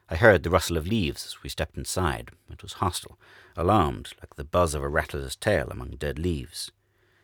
I 0.09 0.17
heard 0.17 0.45
the 0.45 0.51
rustle 0.51 0.79
of 0.79 0.87
leaves 0.87 1.27
as 1.27 1.43
we 1.43 1.51
stepped 1.51 1.77
inside. 1.77 2.31
It 2.51 2.63
was 2.63 2.73
hostile, 2.73 3.19
alarmed, 3.55 4.15
like 4.19 4.37
the 4.37 4.45
buzz 4.45 4.75
of 4.75 4.83
a 4.83 4.89
rattler's 4.89 5.37
tail 5.37 5.69
among 5.71 5.91
dead 5.99 6.19
leaves. 6.19 6.73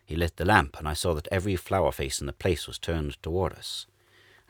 He 0.09 0.17
lit 0.17 0.39
the 0.39 0.47
lamp, 0.47 0.79
and 0.79 0.89
I 0.89 0.95
saw 0.95 1.13
that 1.13 1.29
every 1.31 1.55
flower 1.55 1.93
face 1.93 2.19
in 2.19 2.27
the 2.27 2.33
place 2.33 2.67
was 2.67 2.79
turned 2.79 3.23
toward 3.23 3.53
us. 3.53 3.87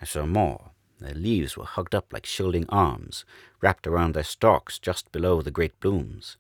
I 0.01 0.05
saw 0.05 0.25
more. 0.25 0.71
Their 1.01 1.15
leaves 1.15 1.57
were 1.57 1.65
hugged 1.65 1.97
up 1.97 2.13
like 2.13 2.27
shielding 2.27 2.69
arms, 2.69 3.25
wrapped 3.61 3.85
around 3.85 4.15
their 4.15 4.23
stalks 4.23 4.79
just 4.79 5.11
below 5.11 5.43
the 5.43 5.51
great 5.51 5.81
blooms. 5.81 6.37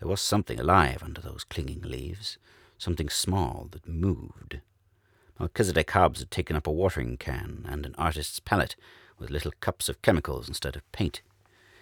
There 0.00 0.08
was 0.08 0.20
something 0.20 0.58
alive 0.58 1.00
under 1.04 1.20
those 1.20 1.44
clinging 1.44 1.82
leaves, 1.82 2.38
something 2.76 3.08
small 3.08 3.68
that 3.70 3.86
moved. 3.86 4.58
Melchizedek 5.38 5.92
Hobbs 5.92 6.18
had 6.18 6.32
taken 6.32 6.56
up 6.56 6.66
a 6.66 6.72
watering 6.72 7.18
can 7.18 7.64
and 7.68 7.86
an 7.86 7.94
artist's 7.96 8.40
palette 8.40 8.74
with 9.16 9.30
little 9.30 9.52
cups 9.60 9.88
of 9.88 10.02
chemicals 10.02 10.48
instead 10.48 10.74
of 10.74 10.90
paint. 10.90 11.22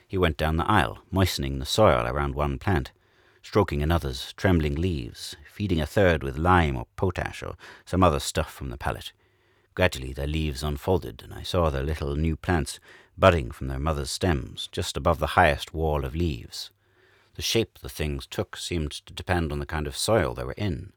He 0.06 0.18
went 0.18 0.36
down 0.36 0.58
the 0.58 0.70
aisle, 0.70 0.98
moistening 1.10 1.60
the 1.60 1.64
soil 1.64 2.06
around 2.06 2.34
one 2.34 2.58
plant, 2.58 2.92
stroking 3.44 3.82
another's 3.82 4.32
trembling 4.32 4.74
leaves, 4.74 5.36
feeding 5.52 5.80
a 5.80 5.86
third 5.86 6.24
with 6.24 6.38
lime 6.38 6.76
or 6.76 6.86
potash 6.96 7.42
or 7.42 7.54
some 7.84 8.02
other 8.02 8.18
stuff 8.18 8.50
from 8.50 8.70
the 8.70 8.78
pallet. 8.78 9.12
Gradually 9.74 10.14
their 10.14 10.26
leaves 10.26 10.62
unfolded, 10.62 11.22
and 11.22 11.34
I 11.34 11.42
saw 11.42 11.68
their 11.68 11.82
little 11.82 12.16
new 12.16 12.36
plants 12.36 12.80
budding 13.18 13.50
from 13.50 13.68
their 13.68 13.78
mother's 13.78 14.10
stems, 14.10 14.68
just 14.72 14.96
above 14.96 15.18
the 15.18 15.36
highest 15.38 15.74
wall 15.74 16.04
of 16.06 16.16
leaves. 16.16 16.70
The 17.34 17.42
shape 17.42 17.78
the 17.80 17.88
things 17.88 18.26
took 18.26 18.56
seemed 18.56 18.92
to 18.92 19.12
depend 19.12 19.52
on 19.52 19.58
the 19.58 19.66
kind 19.66 19.86
of 19.86 19.96
soil 19.96 20.32
they 20.32 20.44
were 20.44 20.52
in. 20.52 20.92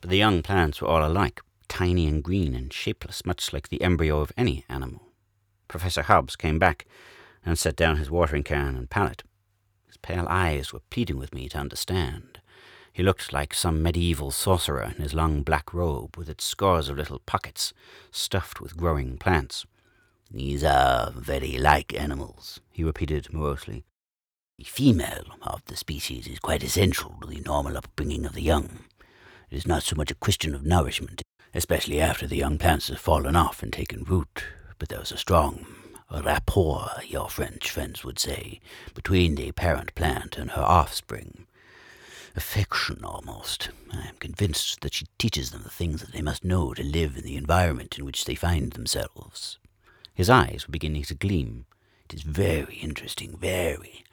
But 0.00 0.10
the 0.10 0.16
young 0.16 0.42
plants 0.42 0.80
were 0.80 0.88
all 0.88 1.04
alike, 1.04 1.40
tiny 1.68 2.06
and 2.06 2.22
green 2.22 2.54
and 2.54 2.72
shapeless, 2.72 3.26
much 3.26 3.52
like 3.52 3.68
the 3.68 3.82
embryo 3.82 4.20
of 4.20 4.32
any 4.36 4.64
animal. 4.68 5.08
Professor 5.66 6.02
Hobbs 6.02 6.36
came 6.36 6.58
back 6.58 6.86
and 7.44 7.58
set 7.58 7.74
down 7.74 7.96
his 7.96 8.10
watering 8.10 8.44
can 8.44 8.76
and 8.76 8.88
palette. 8.88 9.24
Pale 10.02 10.26
eyes 10.28 10.72
were 10.72 10.82
pleading 10.90 11.18
with 11.18 11.34
me 11.34 11.48
to 11.48 11.58
understand. 11.58 12.40
He 12.92 13.02
looked 13.02 13.32
like 13.32 13.54
some 13.54 13.82
medieval 13.82 14.30
sorcerer 14.30 14.92
in 14.96 15.02
his 15.02 15.14
long 15.14 15.42
black 15.42 15.72
robe, 15.72 16.16
with 16.16 16.28
its 16.28 16.44
scores 16.44 16.88
of 16.88 16.96
little 16.96 17.20
pockets 17.20 17.72
stuffed 18.10 18.60
with 18.60 18.76
growing 18.76 19.16
plants. 19.16 19.64
These 20.30 20.64
are 20.64 21.12
very 21.12 21.58
like 21.58 21.94
animals, 21.94 22.60
he 22.70 22.84
repeated 22.84 23.32
morosely. 23.32 23.84
The 24.58 24.64
female 24.64 25.24
of 25.42 25.64
the 25.66 25.76
species 25.76 26.26
is 26.26 26.38
quite 26.38 26.62
essential 26.62 27.16
to 27.20 27.26
the 27.26 27.40
normal 27.40 27.76
upbringing 27.76 28.26
of 28.26 28.34
the 28.34 28.42
young. 28.42 28.84
It 29.50 29.56
is 29.56 29.66
not 29.66 29.82
so 29.82 29.96
much 29.96 30.10
a 30.10 30.16
question 30.16 30.54
of 30.54 30.64
nourishment, 30.64 31.22
especially 31.54 32.00
after 32.00 32.26
the 32.26 32.36
young 32.36 32.58
plants 32.58 32.88
have 32.88 33.00
fallen 33.00 33.36
off 33.36 33.62
and 33.62 33.72
taken 33.72 34.04
root, 34.04 34.44
but 34.78 34.88
there 34.88 35.00
is 35.00 35.12
a 35.12 35.16
strong 35.16 35.66
rapport, 36.10 36.90
your 37.06 37.28
French 37.28 37.70
friends 37.70 38.04
would 38.04 38.18
say, 38.18 38.60
between 38.94 39.36
the 39.36 39.52
parent 39.52 39.94
plant 39.94 40.36
and 40.36 40.50
her 40.52 40.62
offspring. 40.62 41.46
Affection, 42.36 43.04
almost. 43.04 43.70
I 43.92 44.08
am 44.08 44.16
convinced 44.18 44.80
that 44.80 44.94
she 44.94 45.06
teaches 45.18 45.50
them 45.50 45.62
the 45.62 45.70
things 45.70 46.00
that 46.00 46.12
they 46.12 46.22
must 46.22 46.44
know 46.44 46.74
to 46.74 46.82
live 46.82 47.16
in 47.16 47.24
the 47.24 47.36
environment 47.36 47.98
in 47.98 48.04
which 48.04 48.24
they 48.24 48.34
find 48.34 48.72
themselves. 48.72 49.58
His 50.14 50.30
eyes 50.30 50.66
were 50.66 50.72
beginning 50.72 51.04
to 51.04 51.14
gleam. 51.14 51.66
It 52.04 52.14
is 52.14 52.22
very 52.22 52.76
interesting, 52.76 53.36
very. 53.36 54.04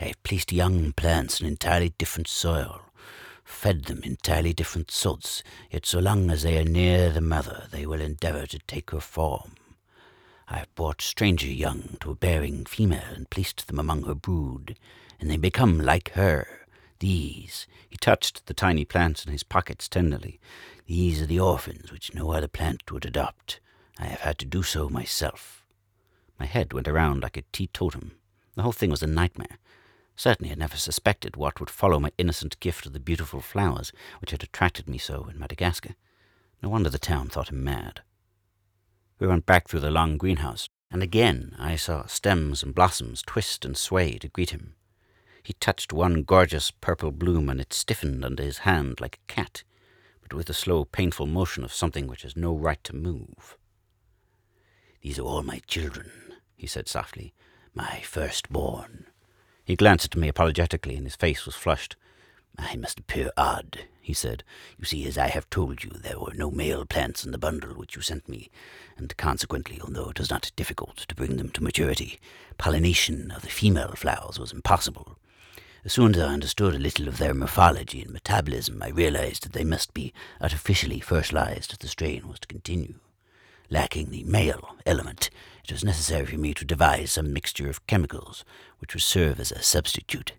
I 0.00 0.04
have 0.06 0.22
placed 0.22 0.52
young 0.52 0.92
plants 0.92 1.40
in 1.40 1.46
entirely 1.46 1.94
different 1.98 2.28
soil, 2.28 2.82
fed 3.44 3.84
them 3.84 4.02
entirely 4.04 4.52
different 4.52 4.90
sods, 4.90 5.42
yet 5.70 5.86
so 5.86 5.98
long 5.98 6.30
as 6.30 6.42
they 6.42 6.58
are 6.58 6.64
near 6.64 7.10
the 7.10 7.20
mother, 7.20 7.66
they 7.70 7.86
will 7.86 8.00
endeavour 8.00 8.46
to 8.46 8.58
take 8.60 8.90
her 8.90 9.00
form. 9.00 9.52
I 10.48 10.58
have 10.58 10.74
brought 10.74 11.00
stranger 11.00 11.48
young 11.48 11.96
to 12.00 12.10
a 12.10 12.14
bearing 12.14 12.64
female 12.64 13.14
and 13.14 13.30
placed 13.30 13.66
them 13.66 13.78
among 13.78 14.04
her 14.04 14.14
brood, 14.14 14.76
and 15.18 15.30
they 15.30 15.36
become 15.36 15.80
like 15.80 16.10
her. 16.10 16.46
These, 17.00 17.66
he 17.88 17.96
touched 17.96 18.46
the 18.46 18.54
tiny 18.54 18.84
plants 18.84 19.24
in 19.24 19.32
his 19.32 19.42
pockets 19.42 19.88
tenderly, 19.88 20.40
these 20.86 21.20
are 21.20 21.26
the 21.26 21.40
orphans 21.40 21.90
which 21.90 22.14
no 22.14 22.30
other 22.30 22.46
plant 22.46 22.92
would 22.92 23.04
adopt. 23.04 23.58
I 23.98 24.04
have 24.04 24.20
had 24.20 24.38
to 24.38 24.46
do 24.46 24.62
so 24.62 24.88
myself. 24.88 25.64
My 26.38 26.46
head 26.46 26.72
went 26.72 26.86
around 26.86 27.22
like 27.22 27.36
a 27.36 27.42
teetotum. 27.52 28.12
The 28.54 28.62
whole 28.62 28.72
thing 28.72 28.90
was 28.90 29.02
a 29.02 29.08
nightmare. 29.08 29.58
Certainly 30.14 30.52
I 30.52 30.54
never 30.54 30.76
suspected 30.76 31.36
what 31.36 31.58
would 31.58 31.70
follow 31.70 31.98
my 31.98 32.12
innocent 32.18 32.60
gift 32.60 32.86
of 32.86 32.92
the 32.92 33.00
beautiful 33.00 33.40
flowers 33.40 33.92
which 34.20 34.30
had 34.30 34.44
attracted 34.44 34.88
me 34.88 34.96
so 34.96 35.26
in 35.28 35.40
Madagascar. 35.40 35.96
No 36.62 36.68
wonder 36.68 36.88
the 36.88 36.98
town 37.00 37.28
thought 37.28 37.50
him 37.50 37.64
mad. 37.64 38.02
We 39.18 39.26
went 39.26 39.46
back 39.46 39.68
through 39.68 39.80
the 39.80 39.90
long 39.90 40.18
greenhouse, 40.18 40.68
and 40.90 41.02
again 41.02 41.54
I 41.58 41.76
saw 41.76 42.06
stems 42.06 42.62
and 42.62 42.74
blossoms 42.74 43.22
twist 43.22 43.64
and 43.64 43.76
sway 43.76 44.18
to 44.18 44.28
greet 44.28 44.50
him. 44.50 44.74
He 45.42 45.54
touched 45.54 45.92
one 45.92 46.22
gorgeous 46.22 46.70
purple 46.70 47.12
bloom, 47.12 47.48
and 47.48 47.60
it 47.60 47.72
stiffened 47.72 48.24
under 48.24 48.42
his 48.42 48.58
hand 48.58 49.00
like 49.00 49.20
a 49.22 49.32
cat, 49.32 49.62
but 50.20 50.34
with 50.34 50.46
the 50.46 50.54
slow, 50.54 50.84
painful 50.84 51.26
motion 51.26 51.64
of 51.64 51.72
something 51.72 52.06
which 52.06 52.22
has 52.22 52.36
no 52.36 52.54
right 52.54 52.82
to 52.84 52.94
move. 52.94 53.56
These 55.00 55.18
are 55.18 55.22
all 55.22 55.42
my 55.42 55.60
children, 55.66 56.10
he 56.56 56.66
said 56.66 56.88
softly. 56.88 57.32
My 57.74 58.00
firstborn. 58.00 59.06
He 59.64 59.76
glanced 59.76 60.14
at 60.14 60.20
me 60.20 60.28
apologetically, 60.28 60.96
and 60.96 61.04
his 61.06 61.14
face 61.14 61.46
was 61.46 61.54
flushed. 61.54 61.94
I 62.58 62.76
must 62.76 63.00
appear 63.00 63.30
odd, 63.36 63.86
he 64.06 64.14
said. 64.14 64.44
You 64.78 64.84
see, 64.84 65.04
as 65.08 65.18
I 65.18 65.26
have 65.26 65.50
told 65.50 65.82
you, 65.82 65.90
there 65.90 66.20
were 66.20 66.32
no 66.32 66.48
male 66.48 66.86
plants 66.86 67.24
in 67.24 67.32
the 67.32 67.38
bundle 67.38 67.70
which 67.70 67.96
you 67.96 68.02
sent 68.02 68.28
me, 68.28 68.50
and 68.96 69.16
consequently, 69.16 69.80
although 69.80 70.10
it 70.10 70.20
was 70.20 70.30
not 70.30 70.52
difficult 70.54 70.98
to 70.98 71.14
bring 71.16 71.36
them 71.38 71.48
to 71.50 71.62
maturity, 71.62 72.20
pollination 72.56 73.32
of 73.32 73.42
the 73.42 73.48
female 73.48 73.94
flowers 73.96 74.38
was 74.38 74.52
impossible. 74.52 75.18
As 75.84 75.92
soon 75.92 76.14
as 76.14 76.20
I 76.20 76.32
understood 76.32 76.76
a 76.76 76.78
little 76.78 77.08
of 77.08 77.18
their 77.18 77.34
morphology 77.34 78.00
and 78.00 78.12
metabolism, 78.12 78.80
I 78.80 78.90
realized 78.90 79.42
that 79.42 79.54
they 79.54 79.64
must 79.64 79.92
be 79.92 80.12
artificially 80.40 81.00
fertilized 81.00 81.72
if 81.72 81.80
the 81.80 81.88
strain 81.88 82.28
was 82.28 82.38
to 82.40 82.48
continue. 82.48 82.94
Lacking 83.70 84.10
the 84.10 84.22
male 84.22 84.76
element, 84.86 85.30
it 85.64 85.72
was 85.72 85.82
necessary 85.82 86.26
for 86.26 86.38
me 86.38 86.54
to 86.54 86.64
devise 86.64 87.10
some 87.10 87.32
mixture 87.32 87.68
of 87.68 87.84
chemicals 87.88 88.44
which 88.78 88.94
would 88.94 89.02
serve 89.02 89.40
as 89.40 89.50
a 89.50 89.62
substitute. 89.62 90.32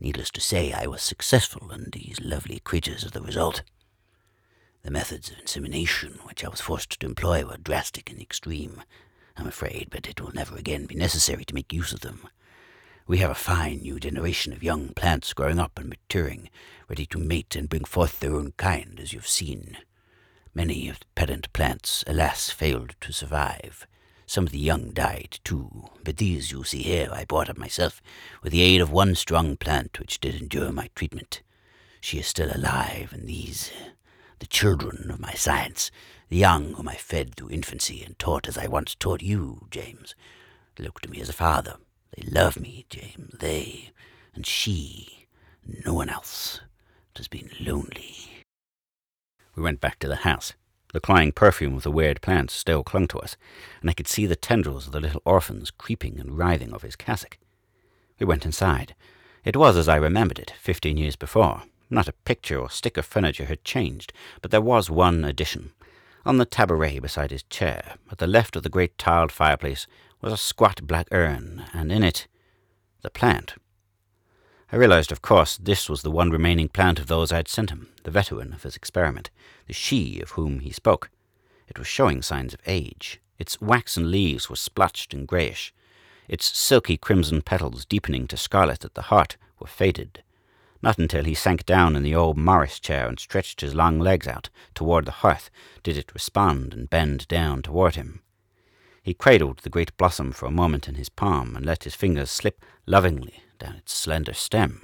Needless 0.00 0.30
to 0.30 0.40
say, 0.40 0.72
I 0.72 0.86
was 0.86 1.02
successful, 1.02 1.70
and 1.70 1.92
these 1.92 2.18
lovely 2.20 2.58
creatures 2.58 3.04
are 3.04 3.10
the 3.10 3.20
result. 3.20 3.62
The 4.82 4.90
methods 4.90 5.30
of 5.30 5.38
insemination 5.38 6.20
which 6.24 6.42
I 6.42 6.48
was 6.48 6.62
forced 6.62 6.98
to 6.98 7.06
employ 7.06 7.44
were 7.44 7.58
drastic 7.58 8.10
and 8.10 8.20
extreme, 8.20 8.82
I'm 9.36 9.46
afraid, 9.46 9.88
but 9.90 10.08
it 10.08 10.20
will 10.20 10.32
never 10.32 10.56
again 10.56 10.86
be 10.86 10.94
necessary 10.94 11.44
to 11.46 11.54
make 11.54 11.72
use 11.72 11.92
of 11.92 12.00
them. 12.00 12.28
We 13.06 13.18
have 13.18 13.30
a 13.30 13.34
fine 13.34 13.78
new 13.78 13.98
generation 13.98 14.52
of 14.52 14.62
young 14.62 14.90
plants 14.90 15.32
growing 15.32 15.58
up 15.58 15.78
and 15.78 15.88
maturing, 15.88 16.50
ready 16.88 17.06
to 17.06 17.18
mate 17.18 17.56
and 17.56 17.68
bring 17.68 17.84
forth 17.84 18.20
their 18.20 18.34
own 18.34 18.52
kind, 18.56 18.98
as 19.00 19.12
you've 19.12 19.28
seen. 19.28 19.78
Many 20.54 20.88
of 20.88 21.00
the 21.00 21.06
parent 21.14 21.52
plants, 21.52 22.04
alas, 22.06 22.50
failed 22.50 22.96
to 23.00 23.12
survive. 23.12 23.86
Some 24.30 24.46
of 24.46 24.52
the 24.52 24.60
young 24.60 24.92
died, 24.92 25.40
too, 25.42 25.90
but 26.04 26.18
these 26.18 26.52
you 26.52 26.62
see 26.62 26.82
here 26.84 27.08
I 27.12 27.24
brought 27.24 27.50
up 27.50 27.58
myself, 27.58 28.00
with 28.44 28.52
the 28.52 28.62
aid 28.62 28.80
of 28.80 28.92
one 28.92 29.16
strong 29.16 29.56
plant 29.56 29.98
which 29.98 30.20
did 30.20 30.36
endure 30.36 30.70
my 30.70 30.88
treatment. 30.94 31.42
She 32.00 32.20
is 32.20 32.28
still 32.28 32.48
alive, 32.54 33.12
and 33.12 33.26
these, 33.26 33.72
the 34.38 34.46
children 34.46 35.10
of 35.10 35.18
my 35.18 35.32
science, 35.32 35.90
the 36.28 36.36
young 36.36 36.74
whom 36.74 36.86
I 36.86 36.94
fed 36.94 37.34
through 37.34 37.50
infancy 37.50 38.04
and 38.04 38.16
taught 38.20 38.46
as 38.46 38.56
I 38.56 38.68
once 38.68 38.94
taught 38.94 39.20
you, 39.20 39.66
James, 39.68 40.14
look 40.78 41.00
to 41.00 41.10
me 41.10 41.20
as 41.20 41.28
a 41.28 41.32
father, 41.32 41.78
they 42.16 42.22
love 42.30 42.56
me, 42.56 42.86
James. 42.88 43.34
They 43.36 43.90
and 44.32 44.46
she, 44.46 45.26
no 45.84 45.92
one 45.92 46.08
else. 46.08 46.60
It 47.16 47.18
has 47.18 47.26
been 47.26 47.50
lonely. 47.58 48.44
We 49.56 49.62
went 49.64 49.80
back 49.80 49.98
to 49.98 50.06
the 50.06 50.22
house. 50.22 50.52
The 50.92 51.00
cloying 51.00 51.32
perfume 51.32 51.76
of 51.76 51.82
the 51.82 51.90
weird 51.90 52.20
plants 52.20 52.54
still 52.54 52.82
clung 52.82 53.06
to 53.08 53.18
us, 53.18 53.36
and 53.80 53.88
I 53.88 53.92
could 53.92 54.08
see 54.08 54.26
the 54.26 54.36
tendrils 54.36 54.86
of 54.86 54.92
the 54.92 55.00
little 55.00 55.22
orphans 55.24 55.70
creeping 55.70 56.18
and 56.18 56.36
writhing 56.36 56.74
over 56.74 56.86
his 56.86 56.96
cassock. 56.96 57.38
We 58.18 58.26
went 58.26 58.44
inside. 58.44 58.94
It 59.44 59.56
was 59.56 59.76
as 59.76 59.88
I 59.88 59.96
remembered 59.96 60.38
it 60.38 60.52
fifteen 60.60 60.96
years 60.96 61.16
before. 61.16 61.62
Not 61.88 62.08
a 62.08 62.12
picture 62.12 62.58
or 62.58 62.70
stick 62.70 62.96
of 62.96 63.06
furniture 63.06 63.46
had 63.46 63.64
changed, 63.64 64.12
but 64.42 64.50
there 64.50 64.60
was 64.60 64.90
one 64.90 65.24
addition. 65.24 65.72
On 66.26 66.36
the 66.36 66.44
tabouret 66.44 67.00
beside 67.00 67.30
his 67.30 67.42
chair, 67.44 67.94
at 68.10 68.18
the 68.18 68.26
left 68.26 68.54
of 68.54 68.62
the 68.62 68.68
great 68.68 68.98
tiled 68.98 69.32
fireplace, 69.32 69.86
was 70.20 70.32
a 70.32 70.36
squat 70.36 70.86
black 70.86 71.08
urn, 71.12 71.64
and 71.72 71.90
in 71.90 72.02
it 72.02 72.26
the 73.02 73.10
plant. 73.10 73.54
I 74.72 74.76
realized, 74.76 75.10
of 75.10 75.20
course, 75.20 75.56
this 75.56 75.88
was 75.88 76.02
the 76.02 76.12
one 76.12 76.30
remaining 76.30 76.68
plant 76.68 77.00
of 77.00 77.08
those 77.08 77.32
I 77.32 77.38
had 77.38 77.48
sent 77.48 77.70
him, 77.70 77.88
the 78.04 78.10
veteran 78.12 78.52
of 78.52 78.62
his 78.62 78.76
experiment, 78.76 79.28
the 79.66 79.72
she 79.72 80.20
of 80.20 80.30
whom 80.32 80.60
he 80.60 80.70
spoke. 80.70 81.10
It 81.66 81.76
was 81.76 81.88
showing 81.88 82.22
signs 82.22 82.54
of 82.54 82.60
age. 82.66 83.20
Its 83.36 83.60
waxen 83.60 84.12
leaves 84.12 84.48
were 84.48 84.54
splotched 84.54 85.12
and 85.12 85.26
greyish. 85.26 85.74
Its 86.28 86.56
silky 86.56 86.96
crimson 86.96 87.42
petals, 87.42 87.84
deepening 87.84 88.28
to 88.28 88.36
scarlet 88.36 88.84
at 88.84 88.94
the 88.94 89.02
heart, 89.02 89.36
were 89.58 89.66
faded. 89.66 90.22
Not 90.82 90.98
until 90.98 91.24
he 91.24 91.34
sank 91.34 91.66
down 91.66 91.96
in 91.96 92.04
the 92.04 92.14
old 92.14 92.36
Morris 92.36 92.78
chair 92.78 93.08
and 93.08 93.18
stretched 93.18 93.62
his 93.62 93.74
long 93.74 93.98
legs 93.98 94.28
out 94.28 94.50
toward 94.76 95.04
the 95.04 95.10
hearth 95.10 95.50
did 95.82 95.96
it 95.96 96.14
respond 96.14 96.72
and 96.72 96.88
bend 96.88 97.26
down 97.26 97.62
toward 97.62 97.96
him. 97.96 98.20
He 99.02 99.14
cradled 99.14 99.58
the 99.58 99.68
great 99.68 99.96
blossom 99.96 100.30
for 100.30 100.46
a 100.46 100.52
moment 100.52 100.86
in 100.86 100.94
his 100.94 101.08
palm 101.08 101.56
and 101.56 101.66
let 101.66 101.82
his 101.82 101.96
fingers 101.96 102.30
slip 102.30 102.64
lovingly 102.86 103.42
down 103.60 103.76
its 103.76 103.92
slender 103.94 104.34
stem. 104.34 104.82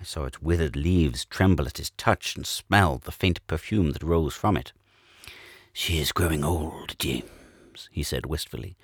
I 0.00 0.04
saw 0.04 0.24
its 0.24 0.40
withered 0.40 0.76
leaves 0.76 1.26
tremble 1.26 1.66
at 1.66 1.76
his 1.76 1.90
touch 1.90 2.36
and 2.36 2.46
smelled 2.46 3.02
the 3.02 3.12
faint 3.12 3.46
perfume 3.46 3.90
that 3.92 4.02
rose 4.02 4.34
from 4.34 4.56
it. 4.56 4.72
She 5.72 5.98
is 5.98 6.12
growing 6.12 6.44
old, 6.44 6.98
James, 6.98 7.90
he 7.92 8.02
said 8.02 8.24
wistfully. 8.24 8.76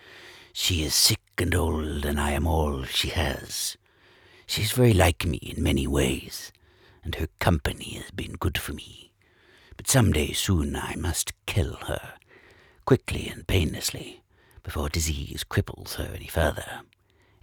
She 0.52 0.82
is 0.82 0.94
sick 0.94 1.20
and 1.38 1.54
old, 1.54 2.04
and 2.04 2.20
I 2.20 2.32
am 2.32 2.46
all 2.46 2.84
she 2.84 3.08
has. 3.08 3.76
She 4.46 4.62
is 4.62 4.72
very 4.72 4.92
like 4.92 5.24
me 5.24 5.38
in 5.38 5.62
many 5.62 5.86
ways, 5.86 6.52
and 7.02 7.14
her 7.14 7.28
company 7.38 7.94
has 7.94 8.10
been 8.10 8.32
good 8.32 8.58
for 8.58 8.72
me. 8.72 9.12
But 9.76 9.88
some 9.88 10.12
day 10.12 10.32
soon 10.32 10.76
I 10.76 10.94
must 10.96 11.32
kill 11.46 11.74
her, 11.86 12.14
quickly 12.84 13.28
and 13.28 13.46
painlessly 13.46 14.22
before 14.64 14.88
disease 14.88 15.44
cripples 15.48 15.94
her 15.94 16.12
any 16.14 16.26
further. 16.26 16.80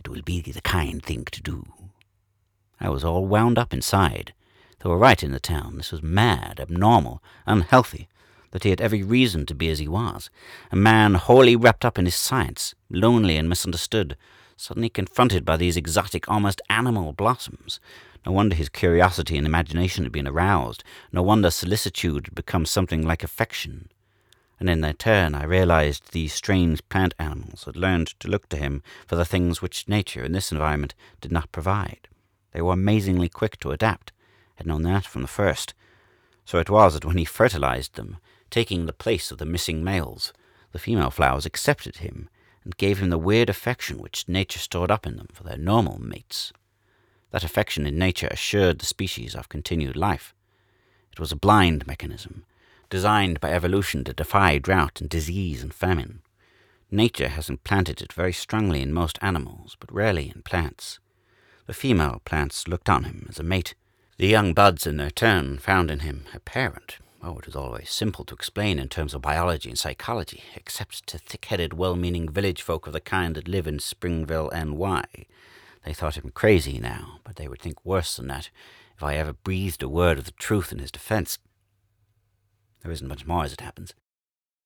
It 0.04 0.10
will 0.10 0.24
be 0.24 0.42
the 0.42 0.62
kind 0.62 1.04
thing 1.04 1.26
to 1.26 1.44
do. 1.44 1.64
I 2.80 2.90
was 2.90 3.04
all 3.04 3.28
wound 3.28 3.60
up 3.60 3.72
inside. 3.72 4.34
They 4.80 4.90
were 4.90 4.98
right 4.98 5.22
in 5.22 5.32
the 5.32 5.40
town. 5.40 5.78
This 5.78 5.92
was 5.92 6.02
mad, 6.02 6.60
abnormal, 6.60 7.22
unhealthy, 7.46 8.10
that 8.50 8.64
he 8.64 8.72
had 8.72 8.82
every 8.82 9.04
reason 9.04 9.46
to 9.46 9.54
be 9.54 9.70
as 9.70 9.78
he 9.78 9.88
was. 9.88 10.32
A 10.72 10.76
man 10.76 11.14
wholly 11.14 11.56
wrapped 11.56 11.86
up 11.86 12.00
in 12.00 12.06
his 12.06 12.16
science, 12.16 12.74
lonely 12.90 13.38
and 13.38 13.48
misunderstood, 13.48 14.18
suddenly 14.58 14.90
confronted 14.90 15.46
by 15.46 15.56
these 15.56 15.78
exotic, 15.78 16.28
almost 16.28 16.64
animal 16.68 17.14
blossoms. 17.14 17.80
No 18.26 18.32
wonder 18.32 18.56
his 18.56 18.70
curiosity 18.70 19.38
and 19.38 19.46
imagination 19.46 20.04
had 20.04 20.12
been 20.12 20.28
aroused. 20.28 20.84
No 21.12 21.22
wonder 21.22 21.52
solicitude 21.52 22.26
had 22.26 22.34
become 22.34 22.66
something 22.66 23.06
like 23.06 23.24
affection 23.24 23.90
and 24.62 24.70
in 24.70 24.82
their 24.82 24.94
turn 24.94 25.34
I 25.34 25.44
realized 25.44 26.12
these 26.12 26.36
strange 26.36 26.88
plant 26.88 27.16
animals 27.18 27.64
had 27.64 27.76
learned 27.76 28.10
to 28.20 28.28
look 28.28 28.48
to 28.50 28.58
him 28.58 28.84
for 29.08 29.16
the 29.16 29.26
things 29.26 29.60
which 29.60 29.88
nature 29.88 30.24
in 30.24 30.34
this 30.34 30.52
environment 30.52 30.94
did 31.20 31.32
not 31.32 31.52
provide. 31.52 32.08
They 32.52 32.62
were 32.62 32.74
amazingly 32.74 33.28
quick 33.28 33.60
to 33.62 33.72
adapt, 33.72 34.12
had 34.58 34.68
known 34.68 34.84
that 34.84 35.04
from 35.04 35.24
the 35.24 35.28
first. 35.28 35.74
So 36.46 36.60
it 36.60 36.70
was 36.70 36.94
that 36.94 37.06
when 37.06 37.18
he 37.18 37.26
fertilized 37.26 37.96
them, 37.96 38.18
taking 38.52 38.86
the 38.86 38.94
place 38.94 39.32
of 39.32 39.40
the 39.40 39.48
missing 39.48 39.84
males, 39.84 40.32
the 40.74 40.80
female 40.80 41.10
flowers 41.10 41.48
accepted 41.48 41.98
him 41.98 42.30
and 42.64 42.78
gave 42.78 43.00
him 43.00 43.10
the 43.10 43.18
weird 43.18 43.50
affection 43.50 43.98
which 43.98 44.28
nature 44.28 44.60
stored 44.60 44.92
up 44.92 45.08
in 45.08 45.18
them 45.18 45.30
for 45.34 45.42
their 45.42 45.58
normal 45.58 46.00
mates. 46.00 46.54
That 47.32 47.44
affection 47.44 47.88
in 47.88 47.98
nature 47.98 48.28
assured 48.30 48.78
the 48.78 48.86
species 48.86 49.34
of 49.34 49.50
continued 49.50 49.96
life. 49.96 50.36
It 51.12 51.20
was 51.20 51.32
a 51.32 51.36
blind 51.36 51.88
mechanism, 51.88 52.46
designed 52.92 53.40
by 53.40 53.52
evolution 53.52 54.04
to 54.04 54.14
defy 54.14 54.60
drought 54.60 55.02
and 55.02 55.10
disease 55.10 55.64
and 55.64 55.74
famine. 55.74 56.22
Nature 56.92 57.30
has 57.30 57.50
implanted 57.50 58.02
it 58.02 58.14
very 58.14 58.34
strongly 58.34 58.82
in 58.82 58.94
most 58.94 59.18
animals, 59.22 59.78
but 59.80 59.92
rarely 59.92 60.32
in 60.36 60.44
plants. 60.44 61.00
The 61.66 61.74
female 61.74 62.22
plants 62.26 62.68
looked 62.68 62.90
on 62.90 63.06
him 63.06 63.26
as 63.30 63.40
a 63.40 63.44
mate. 63.44 63.76
The 64.18 64.28
young 64.28 64.54
buds, 64.54 64.86
in 64.86 64.98
their 64.98 65.10
turn, 65.10 65.58
found 65.58 65.90
in 65.90 66.00
him 66.00 66.26
a 66.34 66.40
parent. 66.42 66.98
Oh, 67.24 67.38
it 67.38 67.48
is 67.48 67.56
always 67.56 67.90
simple 67.90 68.26
to 68.26 68.36
explain 68.36 68.78
in 68.78 68.90
terms 68.90 69.14
of 69.14 69.22
biology 69.22 69.70
and 69.70 69.80
psychology, 69.80 70.44
except 70.54 71.08
to 71.08 71.18
thick-headed, 71.18 71.74
well-meaning 71.74 72.28
village 72.30 72.62
folk 72.62 72.88
of 72.88 72.94
the 72.94 73.00
kind 73.00 73.36
that 73.36 73.48
live 73.48 73.68
in 73.68 73.80
Springville, 73.80 74.52
NY. 74.54 75.06
They 75.86 75.94
thought 75.94 76.18
him 76.18 76.32
crazy 76.34 76.78
now, 76.78 77.20
but 77.24 77.38
they 77.38 77.48
would 77.48 77.62
think 77.62 77.86
worse 77.86 78.18
than 78.18 78.28
that 78.28 78.50
if 78.98 79.04
I 79.04 79.16
ever 79.16 79.34
breathed 79.34 79.82
a 79.82 79.88
word 79.88 80.18
of 80.18 80.26
the 80.26 80.32
truth 80.32 80.74
in 80.74 80.80
his 80.80 80.92
defense. 80.92 81.40
There 82.82 82.92
isn't 82.92 83.08
much 83.08 83.28
more 83.28 83.44
as 83.44 83.54
it 83.54 83.62
happens. 83.62 83.94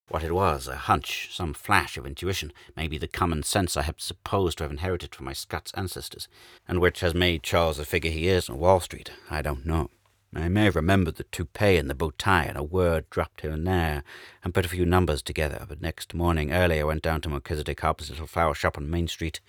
What 0.07 0.23
it 0.23 0.33
was, 0.33 0.67
a 0.67 0.75
hunch, 0.75 1.29
some 1.31 1.53
flash 1.53 1.97
of 1.97 2.05
intuition, 2.05 2.53
maybe 2.75 2.97
the 2.99 3.07
common 3.07 3.41
sense 3.41 3.75
I 3.75 3.81
had 3.81 3.99
supposed 3.99 4.59
to 4.59 4.63
have 4.63 4.71
inherited 4.71 5.15
from 5.15 5.25
my 5.25 5.33
Scots 5.33 5.71
ancestors, 5.73 6.27
and 6.67 6.79
which 6.79 6.99
has 6.99 7.15
made 7.15 7.41
Charles 7.41 7.77
the 7.77 7.85
figure 7.85 8.11
he 8.11 8.27
is 8.27 8.47
on 8.47 8.59
Wall 8.59 8.79
Street, 8.79 9.11
I 9.31 9.41
don't 9.41 9.65
know. 9.65 9.89
I 10.33 10.47
may 10.47 10.65
have 10.65 10.75
remembered 10.75 11.15
the 11.15 11.23
toupee 11.23 11.77
and 11.77 11.89
the 11.89 11.95
bow 11.95 12.11
tie 12.11 12.43
and 12.43 12.57
a 12.57 12.63
word 12.63 13.09
dropped 13.09 13.41
here 13.41 13.51
and 13.51 13.65
there, 13.65 14.03
and 14.43 14.53
put 14.53 14.65
a 14.65 14.69
few 14.69 14.85
numbers 14.85 15.23
together, 15.23 15.65
but 15.67 15.81
next 15.81 16.13
morning 16.13 16.51
early 16.51 16.79
I 16.79 16.83
went 16.83 17.01
down 17.01 17.21
to 17.21 17.29
Melchizedek 17.29 17.79
Hobbs' 17.79 18.11
little 18.11 18.27
flower 18.27 18.53
shop 18.53 18.77
on 18.77 18.89
Main 18.89 19.07
Street 19.07 19.39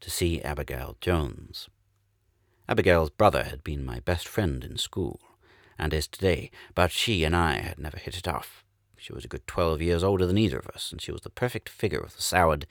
to 0.00 0.10
see 0.10 0.40
Abigail 0.40 0.96
Jones. 1.00 1.68
Abigail's 2.68 3.10
brother 3.10 3.44
had 3.44 3.62
been 3.62 3.84
my 3.84 4.00
best 4.00 4.26
friend 4.26 4.64
in 4.64 4.78
school 4.78 5.20
and 5.78 5.92
is 5.92 6.06
today, 6.08 6.50
but 6.74 6.90
she 6.90 7.24
and 7.24 7.34
I 7.34 7.56
had 7.58 7.78
never 7.78 7.98
hit 7.98 8.16
it 8.16 8.28
off. 8.28 8.64
She 8.96 9.12
was 9.12 9.24
a 9.24 9.28
good 9.28 9.46
twelve 9.46 9.82
years 9.82 10.02
older 10.02 10.26
than 10.26 10.38
either 10.38 10.58
of 10.58 10.68
us, 10.68 10.90
and 10.90 11.00
she 11.00 11.12
was 11.12 11.20
the 11.20 11.30
perfect 11.30 11.68
figure 11.68 12.00
of 12.00 12.16
the 12.16 12.22
soured, 12.22 12.66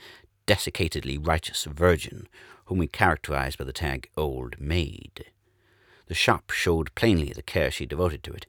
desiccatedly 0.47 1.17
righteous 1.25 1.63
virgin, 1.65 2.27
whom 2.65 2.77
we 2.77 2.87
characterized 2.87 3.57
by 3.57 3.65
the 3.65 3.73
tag 3.73 4.09
old 4.17 4.59
maid. 4.59 5.25
The 6.07 6.13
shop 6.13 6.51
showed 6.51 6.93
plainly 6.95 7.31
the 7.33 7.41
care 7.41 7.71
she 7.71 7.85
devoted 7.85 8.23
to 8.23 8.33
it. 8.33 8.45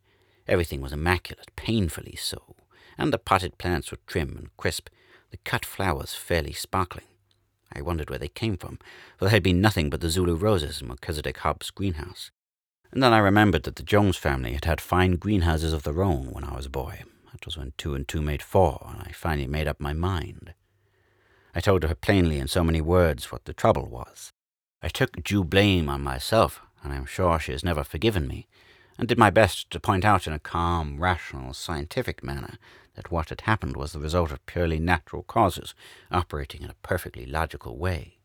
Everything 0.46 0.80
was 0.80 0.92
immaculate, 0.92 1.54
painfully 1.56 2.16
so, 2.16 2.56
and 2.98 3.12
the 3.12 3.18
potted 3.18 3.58
plants 3.58 3.90
were 3.90 3.98
trim 4.06 4.36
and 4.36 4.56
crisp, 4.56 4.88
the 5.30 5.38
cut 5.38 5.64
flowers 5.64 6.14
fairly 6.14 6.52
sparkling. 6.52 7.06
I 7.72 7.82
wondered 7.82 8.10
where 8.10 8.18
they 8.18 8.28
came 8.28 8.56
from, 8.56 8.78
for 9.18 9.24
there 9.24 9.30
had 9.30 9.42
been 9.42 9.60
nothing 9.60 9.90
but 9.90 10.00
the 10.00 10.08
Zulu 10.08 10.36
roses 10.36 10.80
in 10.80 10.88
Melchizedek 10.88 11.38
Hobbs' 11.38 11.70
greenhouse. 11.70 12.30
And 12.92 13.02
then 13.02 13.12
I 13.12 13.18
remembered 13.18 13.64
that 13.64 13.76
the 13.76 13.82
Jones 13.82 14.16
family 14.16 14.52
had 14.52 14.64
had 14.64 14.80
fine 14.80 15.16
greenhouses 15.16 15.72
of 15.72 15.82
their 15.82 16.02
own 16.02 16.30
when 16.30 16.44
I 16.44 16.54
was 16.54 16.66
a 16.66 16.70
boy. 16.70 17.02
That 17.32 17.44
was 17.44 17.56
when 17.56 17.72
two 17.76 17.94
and 17.94 18.06
two 18.06 18.22
made 18.22 18.42
four, 18.42 18.86
and 18.88 19.02
I 19.02 19.12
finally 19.12 19.46
made 19.46 19.68
up 19.68 19.80
my 19.80 19.92
mind. 19.92 20.54
I 21.54 21.60
told 21.60 21.82
her 21.82 21.94
plainly 21.94 22.38
in 22.38 22.48
so 22.48 22.62
many 22.62 22.80
words 22.80 23.32
what 23.32 23.44
the 23.44 23.52
trouble 23.52 23.88
was. 23.88 24.30
I 24.82 24.88
took 24.88 25.22
due 25.22 25.44
blame 25.44 25.88
on 25.88 26.02
myself, 26.02 26.60
and 26.82 26.92
I 26.92 26.96
am 26.96 27.06
sure 27.06 27.38
she 27.38 27.52
has 27.52 27.64
never 27.64 27.82
forgiven 27.82 28.28
me, 28.28 28.46
and 28.98 29.08
did 29.08 29.18
my 29.18 29.30
best 29.30 29.70
to 29.70 29.80
point 29.80 30.04
out 30.04 30.26
in 30.26 30.32
a 30.32 30.38
calm, 30.38 31.00
rational, 31.00 31.52
scientific 31.52 32.22
manner 32.22 32.58
that 32.94 33.10
what 33.10 33.28
had 33.28 33.42
happened 33.42 33.76
was 33.76 33.92
the 33.92 34.00
result 34.00 34.30
of 34.30 34.44
purely 34.46 34.78
natural 34.78 35.22
causes, 35.22 35.74
operating 36.10 36.62
in 36.62 36.70
a 36.70 36.76
perfectly 36.82 37.26
logical 37.26 37.76
way. 37.76 38.15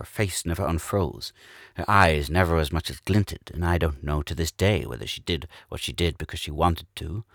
Her 0.00 0.06
face 0.06 0.46
never 0.46 0.66
unfroze, 0.66 1.30
her 1.74 1.84
eyes 1.86 2.30
never 2.30 2.56
as 2.56 2.72
much 2.72 2.88
as 2.88 3.00
glinted, 3.00 3.50
and 3.52 3.62
I 3.62 3.76
don't 3.76 4.02
know 4.02 4.22
to 4.22 4.34
this 4.34 4.50
day 4.50 4.86
whether 4.86 5.06
she 5.06 5.20
did 5.20 5.46
what 5.68 5.82
she 5.82 5.92
did 5.92 6.16
because 6.16 6.40
she 6.40 6.50
wanted 6.50 6.86
to, 6.96 7.26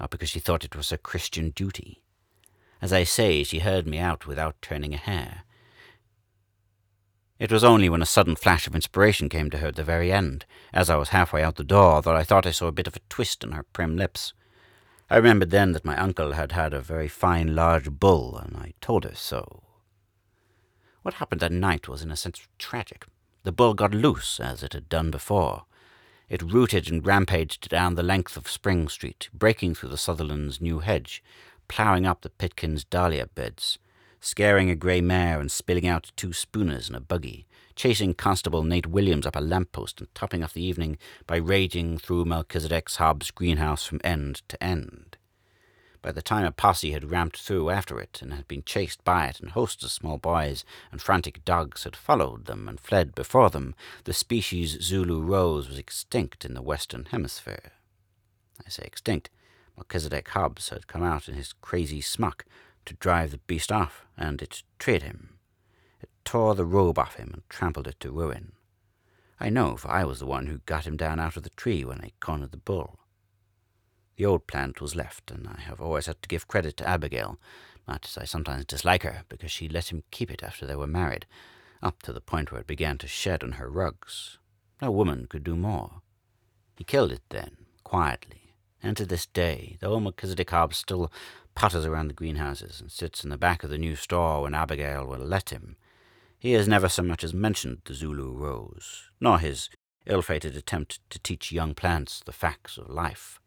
or 0.00 0.08
because 0.08 0.30
she 0.30 0.40
thought 0.40 0.64
it 0.64 0.74
was 0.74 0.88
her 0.88 0.96
Christian 0.96 1.50
duty. 1.50 2.02
As 2.80 2.94
I 2.94 3.04
say, 3.04 3.44
she 3.44 3.58
heard 3.58 3.86
me 3.86 3.98
out 3.98 4.26
without 4.26 4.56
turning 4.62 4.94
a 4.94 4.96
hair. 4.96 5.42
It 7.38 7.52
was 7.52 7.62
only 7.62 7.90
when 7.90 8.00
a 8.00 8.06
sudden 8.06 8.36
flash 8.36 8.66
of 8.66 8.74
inspiration 8.74 9.28
came 9.28 9.50
to 9.50 9.58
her 9.58 9.66
at 9.66 9.76
the 9.76 9.84
very 9.84 10.10
end, 10.10 10.46
as 10.72 10.88
I 10.88 10.96
was 10.96 11.10
halfway 11.10 11.42
out 11.42 11.56
the 11.56 11.62
door, 11.62 12.00
that 12.00 12.16
I 12.16 12.24
thought 12.24 12.46
I 12.46 12.52
saw 12.52 12.68
a 12.68 12.72
bit 12.72 12.86
of 12.86 12.96
a 12.96 13.00
twist 13.10 13.44
in 13.44 13.52
her 13.52 13.64
prim 13.64 13.98
lips. 13.98 14.32
I 15.10 15.16
remembered 15.16 15.50
then 15.50 15.72
that 15.72 15.84
my 15.84 15.98
uncle 15.98 16.32
had 16.32 16.52
had 16.52 16.72
a 16.72 16.80
very 16.80 17.08
fine 17.08 17.54
large 17.54 17.90
bull, 17.90 18.38
and 18.38 18.56
I 18.56 18.72
told 18.80 19.04
her 19.04 19.14
so. 19.14 19.64
What 21.02 21.14
happened 21.14 21.40
that 21.40 21.52
night 21.52 21.88
was 21.88 22.02
in 22.02 22.10
a 22.10 22.16
sense 22.16 22.46
tragic. 22.58 23.06
The 23.44 23.52
bull 23.52 23.74
got 23.74 23.92
loose, 23.92 24.40
as 24.40 24.62
it 24.62 24.72
had 24.72 24.88
done 24.88 25.10
before. 25.10 25.64
It 26.28 26.42
rooted 26.42 26.90
and 26.90 27.06
rampaged 27.06 27.68
down 27.68 27.94
the 27.94 28.02
length 28.02 28.36
of 28.36 28.48
Spring 28.48 28.88
Street, 28.88 29.28
breaking 29.32 29.74
through 29.74 29.90
the 29.90 29.96
Sutherlands' 29.96 30.60
new 30.60 30.80
hedge, 30.80 31.22
ploughing 31.68 32.06
up 32.06 32.22
the 32.22 32.30
Pitkins' 32.30 32.84
dahlia 32.84 33.28
beds, 33.28 33.78
scaring 34.20 34.68
a 34.68 34.74
grey 34.74 35.00
mare 35.00 35.40
and 35.40 35.50
spilling 35.50 35.86
out 35.86 36.10
two 36.16 36.32
spooners 36.32 36.88
in 36.88 36.94
a 36.94 37.00
buggy, 37.00 37.46
chasing 37.76 38.12
Constable 38.14 38.64
Nate 38.64 38.88
Williams 38.88 39.24
up 39.26 39.36
a 39.36 39.40
lamp 39.40 39.70
post 39.72 40.00
and 40.00 40.12
topping 40.14 40.42
off 40.42 40.54
the 40.54 40.64
evening 40.64 40.98
by 41.26 41.36
raging 41.36 41.96
through 41.96 42.24
Melchizedek's 42.24 42.96
Hobbs' 42.96 43.30
greenhouse 43.30 43.84
from 43.84 44.00
end 44.02 44.42
to 44.48 44.62
end. 44.62 45.17
By 46.00 46.12
the 46.12 46.22
time 46.22 46.44
a 46.44 46.52
posse 46.52 46.92
had 46.92 47.10
ramped 47.10 47.38
through 47.38 47.70
after 47.70 47.98
it 48.00 48.22
and 48.22 48.32
had 48.32 48.46
been 48.46 48.62
chased 48.62 49.02
by 49.04 49.26
it, 49.26 49.40
and 49.40 49.50
hosts 49.50 49.82
of 49.82 49.90
small 49.90 50.16
boys 50.16 50.64
and 50.92 51.02
frantic 51.02 51.44
dogs 51.44 51.84
had 51.84 51.96
followed 51.96 52.46
them 52.46 52.68
and 52.68 52.78
fled 52.78 53.14
before 53.14 53.50
them, 53.50 53.74
the 54.04 54.12
species 54.12 54.78
Zulu 54.80 55.20
rose 55.20 55.68
was 55.68 55.78
extinct 55.78 56.44
in 56.44 56.54
the 56.54 56.62
Western 56.62 57.06
Hemisphere. 57.06 57.72
I 58.64 58.70
say 58.70 58.84
extinct. 58.84 59.30
Melchizedek 59.76 60.28
Hobbs 60.28 60.70
had 60.70 60.86
come 60.86 61.02
out 61.02 61.28
in 61.28 61.34
his 61.34 61.52
crazy 61.52 62.00
smock 62.00 62.44
to 62.84 62.94
drive 62.94 63.30
the 63.30 63.38
beast 63.38 63.70
off, 63.70 64.06
and 64.16 64.40
it 64.40 64.62
treed 64.78 65.02
him 65.02 65.38
It 66.00 66.10
tore 66.24 66.54
the 66.54 66.64
robe 66.64 66.98
off 66.98 67.14
him 67.14 67.30
and 67.32 67.42
trampled 67.48 67.86
it 67.86 68.00
to 68.00 68.10
ruin. 68.10 68.52
I 69.40 69.50
know, 69.50 69.76
for 69.76 69.88
I 69.88 70.04
was 70.04 70.18
the 70.18 70.26
one 70.26 70.46
who 70.46 70.58
got 70.66 70.86
him 70.86 70.96
down 70.96 71.20
out 71.20 71.36
of 71.36 71.42
the 71.42 71.50
tree 71.50 71.84
when 71.84 72.00
I 72.00 72.12
cornered 72.18 72.50
the 72.50 72.56
bull. 72.56 72.98
The 74.18 74.26
old 74.26 74.48
plant 74.48 74.80
was 74.80 74.96
left, 74.96 75.30
and 75.30 75.46
I 75.46 75.60
have 75.60 75.80
always 75.80 76.06
had 76.06 76.20
to 76.22 76.28
give 76.28 76.48
credit 76.48 76.76
to 76.78 76.88
Abigail, 76.88 77.38
much 77.86 78.08
as 78.08 78.18
I 78.18 78.24
sometimes 78.24 78.64
dislike 78.64 79.04
her, 79.04 79.22
because 79.28 79.52
she 79.52 79.68
let 79.68 79.92
him 79.92 80.02
keep 80.10 80.28
it 80.28 80.42
after 80.42 80.66
they 80.66 80.74
were 80.74 80.88
married, 80.88 81.24
up 81.80 82.02
to 82.02 82.12
the 82.12 82.20
point 82.20 82.50
where 82.50 82.60
it 82.60 82.66
began 82.66 82.98
to 82.98 83.06
shed 83.06 83.44
on 83.44 83.52
her 83.52 83.70
rugs. 83.70 84.38
No 84.82 84.90
woman 84.90 85.28
could 85.28 85.44
do 85.44 85.54
more. 85.54 86.02
He 86.76 86.82
killed 86.82 87.12
it 87.12 87.22
then, 87.28 87.58
quietly, 87.84 88.54
and 88.82 88.96
to 88.96 89.06
this 89.06 89.24
day, 89.24 89.76
though 89.78 90.00
Melchizedek 90.00 90.50
Hobbs 90.50 90.78
still 90.78 91.12
potters 91.54 91.86
around 91.86 92.08
the 92.08 92.14
greenhouses 92.14 92.80
and 92.80 92.90
sits 92.90 93.22
in 93.22 93.30
the 93.30 93.38
back 93.38 93.62
of 93.62 93.70
the 93.70 93.78
new 93.78 93.94
store 93.94 94.42
when 94.42 94.54
Abigail 94.54 95.06
will 95.06 95.18
let 95.18 95.50
him, 95.50 95.76
he 96.40 96.54
has 96.54 96.66
never 96.66 96.88
so 96.88 97.04
much 97.04 97.22
as 97.22 97.32
mentioned 97.32 97.82
the 97.84 97.94
Zulu 97.94 98.32
rose, 98.32 99.10
nor 99.20 99.38
his 99.38 99.70
ill-fated 100.06 100.56
attempt 100.56 100.98
to 101.10 101.20
teach 101.20 101.52
young 101.52 101.72
plants 101.72 102.20
the 102.26 102.32
facts 102.32 102.76
of 102.78 102.90
life. 102.90 103.38